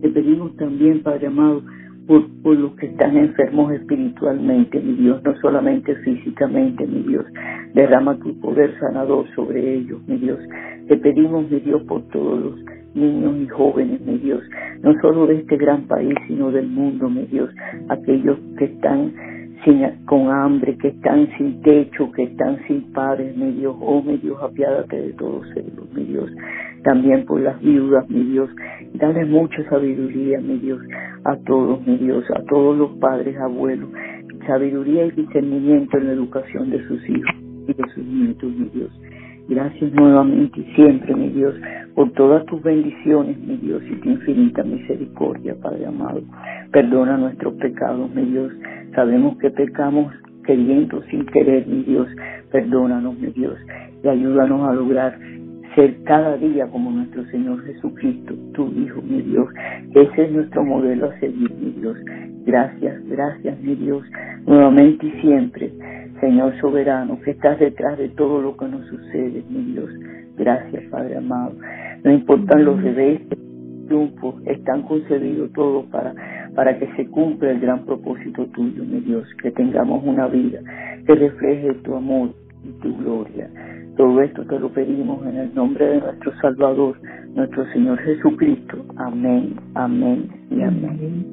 Te 0.01 0.09
pedimos 0.09 0.55
también, 0.55 1.03
Padre 1.03 1.27
amado, 1.27 1.61
por, 2.07 2.57
los 2.57 2.75
que 2.75 2.87
están 2.87 3.15
enfermos 3.17 3.71
espiritualmente, 3.73 4.79
mi 4.79 4.93
Dios, 4.93 5.21
no 5.23 5.35
solamente 5.41 5.95
físicamente, 5.97 6.85
mi 6.85 7.03
Dios. 7.03 7.25
Derrama 7.73 8.17
tu 8.19 8.39
poder 8.39 8.77
sanador 8.79 9.25
sobre 9.35 9.75
ellos, 9.75 10.01
mi 10.07 10.17
Dios. 10.17 10.39
Te 10.87 10.97
pedimos, 10.97 11.49
mi 11.49 11.59
Dios, 11.59 11.83
por 11.83 12.01
todos 12.09 12.39
los 12.41 12.55
niños 12.95 13.37
y 13.37 13.47
jóvenes, 13.47 14.01
mi 14.01 14.17
Dios, 14.17 14.41
no 14.81 14.93
solo 15.01 15.27
de 15.27 15.35
este 15.35 15.57
gran 15.57 15.83
país, 15.87 16.13
sino 16.27 16.51
del 16.51 16.67
mundo, 16.67 17.09
mi 17.09 17.25
Dios, 17.25 17.49
aquellos 17.89 18.37
que 18.57 18.65
están 18.65 19.13
con 20.05 20.29
hambre, 20.29 20.77
que 20.77 20.89
están 20.89 21.29
sin 21.37 21.61
techo, 21.61 22.11
que 22.11 22.23
están 22.23 22.59
sin 22.67 22.91
padres, 22.93 23.35
mi 23.37 23.51
Dios, 23.51 23.75
oh 23.79 24.01
mi 24.01 24.17
Dios, 24.17 24.37
apiádate 24.41 24.99
de 24.99 25.13
todos 25.13 25.45
ellos, 25.55 25.87
mi 25.93 26.03
Dios, 26.05 26.31
también 26.83 27.25
por 27.25 27.41
las 27.41 27.59
viudas, 27.61 28.09
mi 28.09 28.23
Dios, 28.23 28.49
dale 28.95 29.25
mucha 29.25 29.63
sabiduría, 29.69 30.39
mi 30.41 30.57
Dios, 30.57 30.81
a 31.25 31.37
todos, 31.45 31.85
mi 31.85 31.97
Dios, 31.97 32.23
a 32.31 32.43
todos 32.45 32.77
los 32.77 32.91
padres, 32.97 33.37
abuelos, 33.37 33.89
sabiduría 34.47 35.05
y 35.05 35.11
discernimiento 35.11 35.97
en 35.97 36.07
la 36.07 36.13
educación 36.13 36.71
de 36.71 36.87
sus 36.87 37.09
hijos 37.09 37.35
y 37.67 37.73
de 37.73 37.83
sus 37.93 38.03
nietos, 38.03 38.51
mi 38.51 38.69
Dios. 38.69 38.91
Gracias 39.49 39.91
nuevamente 39.93 40.61
y 40.61 40.75
siempre, 40.75 41.15
mi 41.15 41.29
Dios, 41.29 41.55
por 41.95 42.11
todas 42.11 42.45
tus 42.45 42.61
bendiciones, 42.63 43.37
mi 43.39 43.57
Dios, 43.57 43.81
y 43.89 43.95
tu 43.95 44.09
infinita 44.09 44.63
misericordia, 44.63 45.55
Padre 45.61 45.87
amado. 45.87 46.21
Perdona 46.71 47.17
nuestros 47.17 47.53
pecados, 47.55 48.13
mi 48.15 48.23
Dios. 48.25 48.51
Sabemos 48.95 49.37
que 49.37 49.49
pecamos 49.49 50.13
queriendo 50.45 51.01
sin 51.03 51.25
querer, 51.25 51.67
mi 51.67 51.83
Dios. 51.83 52.07
Perdónanos, 52.51 53.17
mi 53.19 53.27
Dios, 53.31 53.57
y 54.03 54.07
ayúdanos 54.07 54.69
a 54.69 54.73
lograr 54.73 55.17
ser 55.75 56.03
cada 56.03 56.37
día 56.37 56.67
como 56.67 56.91
nuestro 56.91 57.25
Señor 57.25 57.63
Jesucristo, 57.65 58.33
tu 58.53 58.67
Hijo, 58.73 59.01
mi 59.01 59.21
Dios. 59.21 59.47
Ese 59.93 60.25
es 60.25 60.31
nuestro 60.31 60.63
modelo 60.63 61.09
a 61.09 61.19
seguir, 61.19 61.51
mi 61.53 61.71
Dios. 61.71 61.97
Gracias, 62.45 63.01
gracias, 63.07 63.59
mi 63.61 63.75
Dios, 63.75 64.03
nuevamente 64.45 65.05
y 65.07 65.21
siempre. 65.21 65.71
Señor 66.21 66.57
soberano, 66.61 67.19
que 67.21 67.31
estás 67.31 67.59
detrás 67.59 67.97
de 67.97 68.09
todo 68.09 68.41
lo 68.41 68.55
que 68.55 68.67
nos 68.67 68.85
sucede, 68.87 69.43
mi 69.49 69.73
Dios. 69.73 69.89
Gracias, 70.37 70.83
Padre 70.91 71.17
amado. 71.17 71.53
No 72.03 72.11
importan 72.11 72.63
los 72.63 72.81
revés, 72.81 73.21
triunfos, 73.87 74.35
están 74.45 74.83
concebidos 74.83 75.51
todos 75.53 75.85
para, 75.87 76.13
para 76.55 76.77
que 76.77 76.87
se 76.95 77.07
cumpla 77.07 77.51
el 77.51 77.59
gran 77.59 77.85
propósito 77.85 78.45
tuyo, 78.47 78.83
mi 78.85 79.01
Dios, 79.01 79.27
que 79.41 79.51
tengamos 79.51 80.03
una 80.05 80.27
vida 80.27 80.59
que 81.05 81.15
refleje 81.15 81.73
tu 81.83 81.95
amor 81.95 82.29
y 82.63 82.71
tu 82.81 82.95
gloria. 82.97 83.49
Todo 83.97 84.21
esto 84.21 84.45
te 84.45 84.59
lo 84.59 84.69
pedimos 84.69 85.25
en 85.25 85.37
el 85.37 85.55
nombre 85.55 85.85
de 85.85 85.99
nuestro 85.99 86.31
Salvador, 86.39 86.97
nuestro 87.33 87.65
Señor 87.73 87.99
Jesucristo. 87.99 88.85
Amén, 88.97 89.55
amén 89.73 90.29
y 90.49 90.61
amén. 90.61 91.25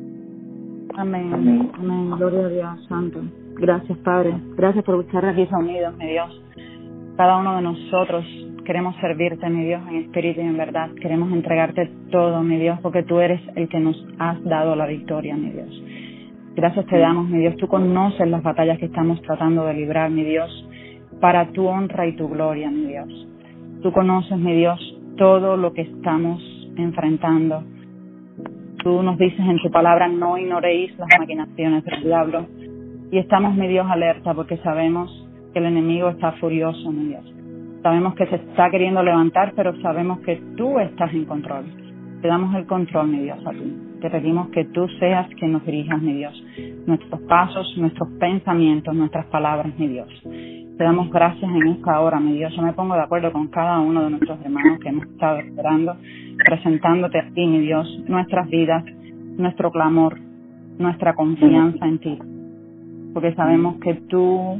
Amén, 0.97 1.33
amén, 1.33 1.71
amén. 1.75 2.11
Gloria 2.19 2.47
a 2.47 2.49
Dios 2.49 2.87
Santo. 2.89 3.21
Gracias, 3.59 3.99
Padre. 3.99 4.35
Gracias 4.57 4.85
por 4.85 5.05
estar 5.05 5.25
aquí 5.25 5.45
reunidos, 5.45 5.97
mi 5.97 6.07
Dios. 6.07 6.43
Cada 7.17 7.39
uno 7.39 7.57
de 7.57 7.63
nosotros 7.63 8.25
queremos 8.65 8.95
servirte, 8.97 9.49
mi 9.51 9.65
Dios, 9.65 9.83
en 9.89 9.97
espíritu 9.97 10.41
y 10.41 10.45
en 10.45 10.57
verdad. 10.57 10.91
Queremos 11.01 11.33
entregarte 11.33 11.91
todo, 12.11 12.43
mi 12.43 12.59
Dios, 12.59 12.79
porque 12.83 13.03
tú 13.03 13.21
eres 13.21 13.41
el 13.57 13.69
que 13.69 13.81
nos 13.81 13.97
has 14.19 14.43
dado 14.45 14.77
la 14.77 14.87
victoria, 14.87 15.37
mi 15.37 15.51
Dios. 15.51 15.83
Gracias 16.55 16.87
te 16.87 16.99
damos, 16.99 17.29
mi 17.29 17.39
Dios. 17.39 17.57
Tú 17.57 17.69
conoces 17.69 18.29
las 18.29 18.43
batallas 18.43 18.79
que 18.79 18.87
estamos 18.87 19.21
tratando 19.23 19.65
de 19.67 19.75
librar, 19.75 20.11
mi 20.11 20.25
Dios 20.25 20.69
para 21.21 21.51
tu 21.53 21.67
honra 21.67 22.07
y 22.07 22.13
tu 22.17 22.29
gloria, 22.29 22.71
mi 22.71 22.87
Dios. 22.87 23.29
Tú 23.83 23.93
conoces, 23.93 24.39
mi 24.39 24.55
Dios, 24.55 24.79
todo 25.17 25.57
lo 25.57 25.73
que 25.73 25.83
estamos 25.83 26.41
enfrentando. 26.77 27.65
Tú 28.83 29.03
nos 29.03 29.19
dices 29.19 29.41
en 29.41 29.59
tu 29.59 29.71
palabra, 29.71 30.09
no 30.09 30.39
ignoréis 30.39 30.97
las 30.99 31.09
maquinaciones 31.19 31.85
del 31.85 32.05
diablo. 32.05 32.47
Y 33.11 33.19
estamos, 33.19 33.55
mi 33.55 33.67
Dios, 33.69 33.87
alerta 33.89 34.35
porque 34.35 34.59
sabemos 34.59 35.11
que 35.53 35.61
el 35.61 35.67
enemigo 35.67 36.11
está 36.11 36.33
furioso, 36.33 36.91
mi 36.93 37.09
Dios. 37.09 37.25
Sabemos 37.83 38.15
que 38.15 38.27
se 38.27 38.37
está 38.37 38.71
queriendo 38.71 39.03
levantar, 39.03 39.55
pero 39.57 39.75
sabemos 39.81 40.21
que 40.21 40.37
tú 40.57 40.79
estás 40.79 41.13
en 41.15 41.25
control. 41.25 41.65
Te 42.21 42.29
damos 42.29 42.55
el 42.55 42.67
control, 42.67 43.09
mi 43.09 43.21
Dios, 43.21 43.39
a 43.47 43.51
ti. 43.51 43.77
Te 44.01 44.11
pedimos 44.11 44.49
que 44.49 44.65
tú 44.67 44.87
seas 44.99 45.27
quien 45.39 45.53
nos 45.53 45.65
dirijas, 45.65 46.03
mi 46.03 46.15
Dios. 46.15 46.35
Nuestros 46.87 47.21
pasos, 47.23 47.75
nuestros 47.79 48.09
pensamientos, 48.19 48.95
nuestras 48.95 49.27
palabras, 49.27 49.73
mi 49.79 49.89
Dios. 49.89 50.09
Te 50.23 50.85
damos 50.85 51.11
gracias 51.11 51.51
en 51.51 51.69
esta 51.69 52.01
hora, 52.01 52.21
mi 52.21 52.35
Dios. 52.35 52.55
Yo 52.55 52.63
me 52.63 52.73
pongo 52.73 52.95
de 52.95 53.03
acuerdo 53.03 53.33
con 53.33 53.49
cada 53.49 53.79
uno 53.79 54.05
de 54.05 54.11
nuestros 54.11 54.39
hermanos 54.45 54.81
que 54.81 54.89
hemos 54.91 55.07
estado 55.07 55.39
esperando, 55.39 55.97
presentándote 56.45 57.19
a 57.19 57.31
ti, 57.31 57.47
mi 57.47 57.61
Dios, 57.61 57.89
nuestras 58.07 58.49
vidas, 58.49 58.85
nuestro 59.39 59.71
clamor, 59.71 60.19
nuestra 60.79 61.15
confianza 61.15 61.87
en 61.87 61.99
ti. 61.99 62.19
Porque 63.15 63.35
sabemos 63.35 63.77
que 63.81 63.95
tú, 64.09 64.59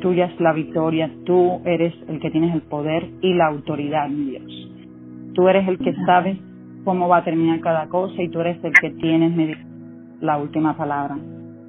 tuya 0.00 0.26
es 0.26 0.40
la 0.40 0.52
victoria, 0.52 1.10
tú 1.24 1.60
eres 1.64 1.94
el 2.08 2.20
que 2.20 2.30
tienes 2.30 2.54
el 2.54 2.62
poder 2.62 3.08
y 3.20 3.34
la 3.34 3.46
autoridad, 3.46 4.08
mi 4.08 4.30
Dios. 4.30 4.70
Tú 5.34 5.48
eres 5.48 5.66
el 5.68 5.78
que 5.78 5.94
sabe 6.06 6.38
cómo 6.84 7.08
va 7.08 7.18
a 7.18 7.24
terminar 7.24 7.60
cada 7.60 7.88
cosa 7.88 8.20
y 8.22 8.28
tú 8.28 8.40
eres 8.40 8.62
el 8.64 8.72
que 8.72 8.90
tienes 8.90 9.58
la 10.20 10.38
última 10.38 10.76
palabra. 10.76 11.16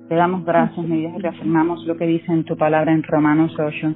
Te 0.10 0.16
damos 0.16 0.46
gracias, 0.46 0.86
mi 0.86 1.00
Dios, 1.00 1.14
y 1.18 1.22
reafirmamos 1.22 1.86
lo 1.86 1.98
que 1.98 2.06
dice 2.06 2.32
en 2.32 2.44
tu 2.44 2.58
palabra 2.58 2.92
en 2.92 3.04
Romanos 3.04 3.56
8. 3.58 3.94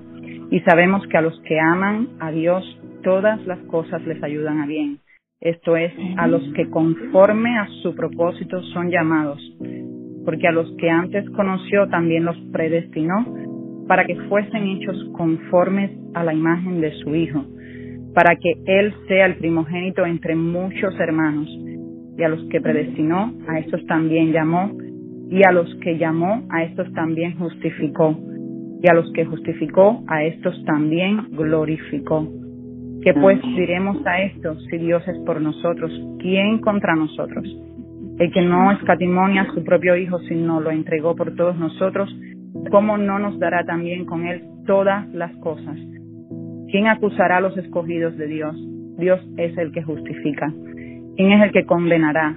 Y 0.51 0.59
sabemos 0.61 1.05
que 1.07 1.17
a 1.17 1.21
los 1.21 1.39
que 1.41 1.59
aman 1.59 2.07
a 2.19 2.31
Dios, 2.31 2.63
todas 3.03 3.45
las 3.45 3.59
cosas 3.67 4.01
les 4.05 4.21
ayudan 4.23 4.61
a 4.61 4.65
bien. 4.65 4.99
Esto 5.39 5.75
es, 5.75 5.93
a 6.17 6.27
los 6.27 6.41
que 6.55 6.69
conforme 6.69 7.57
a 7.59 7.67
su 7.83 7.93
propósito 7.93 8.61
son 8.73 8.89
llamados. 8.89 9.39
Porque 10.27 10.45
a 10.45 10.51
los 10.51 10.69
que 10.75 10.89
antes 10.89 11.23
conoció 11.29 11.87
también 11.87 12.25
los 12.25 12.35
predestinó 12.51 13.25
para 13.87 14.03
que 14.03 14.17
fuesen 14.27 14.67
hechos 14.67 15.09
conformes 15.13 15.89
a 16.15 16.23
la 16.25 16.33
imagen 16.33 16.81
de 16.81 16.91
su 16.95 17.15
Hijo, 17.15 17.45
para 18.13 18.35
que 18.35 18.51
Él 18.65 18.93
sea 19.07 19.25
el 19.25 19.37
primogénito 19.37 20.05
entre 20.05 20.35
muchos 20.35 20.93
hermanos. 20.99 21.47
Y 22.17 22.23
a 22.23 22.27
los 22.27 22.43
que 22.49 22.59
predestinó, 22.59 23.35
a 23.47 23.59
estos 23.59 23.85
también 23.85 24.33
llamó 24.33 24.77
y 25.29 25.47
a 25.47 25.53
los 25.53 25.73
que 25.75 25.97
llamó, 25.97 26.45
a 26.49 26.63
estos 26.63 26.91
también 26.91 27.37
justificó, 27.37 28.19
y 28.83 28.89
a 28.89 28.95
los 28.95 29.09
que 29.13 29.23
justificó, 29.23 30.03
a 30.07 30.25
estos 30.25 30.61
también 30.65 31.29
glorificó. 31.31 32.27
¿Qué 33.01 33.13
pues 33.13 33.41
diremos 33.55 34.05
a 34.05 34.23
estos 34.23 34.61
si 34.65 34.77
Dios 34.77 35.07
es 35.07 35.17
por 35.19 35.39
nosotros? 35.39 35.89
¿Quién 36.19 36.59
contra 36.59 36.97
nosotros? 36.97 37.45
El 38.19 38.31
que 38.31 38.41
no 38.41 38.71
escatimonia 38.71 39.43
a 39.43 39.53
su 39.53 39.63
propio 39.63 39.95
Hijo, 39.95 40.19
sino 40.27 40.59
lo 40.59 40.71
entregó 40.71 41.15
por 41.15 41.35
todos 41.35 41.55
nosotros, 41.57 42.09
¿cómo 42.71 42.97
no 42.97 43.19
nos 43.19 43.37
dará 43.39 43.63
también 43.63 44.05
con 44.05 44.25
él 44.25 44.41
todas 44.65 45.07
las 45.13 45.35
cosas? 45.37 45.77
¿Quién 46.71 46.87
acusará 46.87 47.37
a 47.37 47.41
los 47.41 47.55
escogidos 47.57 48.17
de 48.17 48.27
Dios? 48.27 48.55
Dios 48.97 49.21
es 49.37 49.55
el 49.57 49.71
que 49.71 49.83
justifica. 49.83 50.51
¿Quién 51.15 51.31
es 51.31 51.43
el 51.43 51.51
que 51.51 51.65
condenará? 51.65 52.35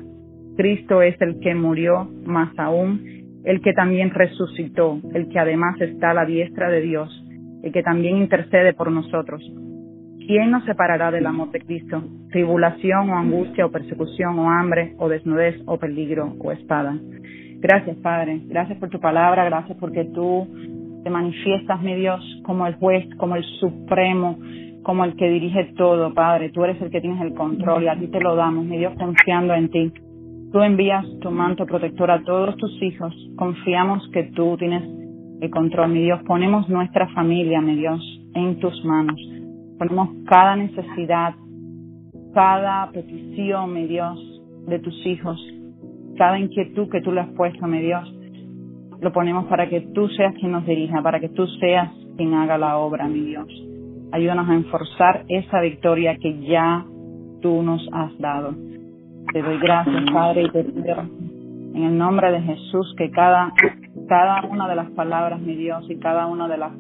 Cristo 0.57 1.01
es 1.01 1.19
el 1.23 1.41
que 1.41 1.55
murió, 1.55 2.11
más 2.25 2.57
aún, 2.59 3.41
el 3.45 3.63
que 3.63 3.73
también 3.73 4.11
resucitó, 4.11 5.01
el 5.15 5.29
que 5.31 5.39
además 5.39 5.81
está 5.81 6.11
a 6.11 6.15
la 6.15 6.27
diestra 6.27 6.69
de 6.69 6.83
Dios, 6.83 7.11
el 7.63 7.73
que 7.73 7.83
también 7.83 8.19
intercede 8.19 8.75
por 8.75 8.93
nosotros. 8.93 9.43
¿Quién 10.31 10.53
nos 10.53 10.65
separará 10.65 11.11
del 11.11 11.27
amor 11.27 11.51
de 11.51 11.59
Cristo? 11.59 12.05
Tribulación 12.31 13.11
o 13.11 13.17
angustia 13.17 13.67
o 13.67 13.73
persecución 13.73 14.39
o 14.39 14.49
hambre 14.49 14.95
o 14.97 15.09
desnudez 15.09 15.61
o 15.67 15.77
peligro 15.77 16.37
o 16.39 16.53
espada. 16.53 16.97
Gracias, 17.59 17.97
Padre. 17.97 18.41
Gracias 18.45 18.79
por 18.79 18.91
tu 18.91 19.01
palabra. 19.01 19.45
Gracias 19.47 19.77
porque 19.81 20.05
tú 20.05 20.47
te 21.03 21.11
manifiestas, 21.11 21.83
mi 21.83 21.97
Dios, 21.97 22.21
como 22.45 22.65
el 22.69 22.77
juez, 22.77 23.13
como 23.17 23.35
el 23.35 23.43
supremo, 23.59 24.39
como 24.85 25.05
el 25.05 25.17
que 25.17 25.29
dirige 25.29 25.73
todo, 25.77 26.15
Padre. 26.15 26.51
Tú 26.51 26.63
eres 26.63 26.81
el 26.81 26.93
que 26.93 27.01
tienes 27.01 27.21
el 27.23 27.35
control 27.35 27.83
y 27.83 27.89
a 27.89 27.99
ti 27.99 28.07
te 28.07 28.21
lo 28.21 28.37
damos, 28.37 28.65
mi 28.67 28.79
Dios, 28.79 28.95
confiando 29.01 29.53
en 29.55 29.69
ti. 29.69 29.93
Tú 30.53 30.63
envías 30.63 31.05
tu 31.23 31.33
manto 31.33 31.67
protector 31.67 32.09
a 32.09 32.23
todos 32.23 32.57
tus 32.57 32.81
hijos. 32.85 33.13
Confiamos 33.35 34.09
que 34.13 34.31
tú 34.37 34.57
tienes 34.57 34.85
el 35.41 35.51
control, 35.51 35.91
mi 35.91 36.03
Dios. 36.05 36.21
Ponemos 36.23 36.69
nuestra 36.69 37.09
familia, 37.15 37.61
mi 37.61 37.75
Dios, 37.75 38.01
en 38.37 38.61
tus 38.61 38.85
manos. 38.85 39.21
Ponemos 39.81 40.11
cada 40.27 40.57
necesidad, 40.57 41.35
cada 42.35 42.91
petición, 42.93 43.73
mi 43.73 43.87
Dios, 43.87 44.43
de 44.67 44.79
tus 44.79 44.95
hijos, 45.07 45.41
cada 46.19 46.39
inquietud 46.39 46.91
que 46.91 47.01
tú 47.01 47.13
le 47.13 47.23
has 47.23 47.31
puesto, 47.31 47.67
mi 47.67 47.81
Dios. 47.81 48.15
Lo 49.01 49.11
ponemos 49.11 49.47
para 49.47 49.71
que 49.71 49.81
tú 49.81 50.07
seas 50.09 50.35
quien 50.35 50.53
nos 50.53 50.67
dirija, 50.67 51.01
para 51.01 51.19
que 51.19 51.31
tú 51.31 51.47
seas 51.61 51.91
quien 52.19 52.35
haga 52.35 52.59
la 52.59 52.77
obra, 52.77 53.09
mi 53.09 53.21
Dios. 53.21 53.49
Ayúdanos 54.13 54.51
a 54.51 54.55
enforzar 54.55 55.25
esa 55.29 55.63
victoria 55.63 56.15
que 56.19 56.39
ya 56.43 56.85
tú 57.41 57.63
nos 57.63 57.81
has 57.91 58.19
dado. 58.19 58.55
Te 59.33 59.41
doy 59.41 59.59
gracias, 59.61 60.11
Padre, 60.13 60.43
y 60.43 60.51
te 60.51 60.63
pido 60.63 61.01
en 61.75 61.85
el 61.85 61.97
nombre 61.97 62.31
de 62.33 62.43
Jesús 62.43 62.95
que 62.99 63.11
cada, 63.11 63.51
cada 64.11 64.43
una 64.47 64.69
de 64.69 64.77
las 64.77 64.91
palabras, 64.91 65.41
mi 65.41 65.57
Dios, 65.57 65.87
y 65.89 65.97
cada 65.97 66.27
una 66.27 66.49
de 66.49 66.59
las 66.59 66.73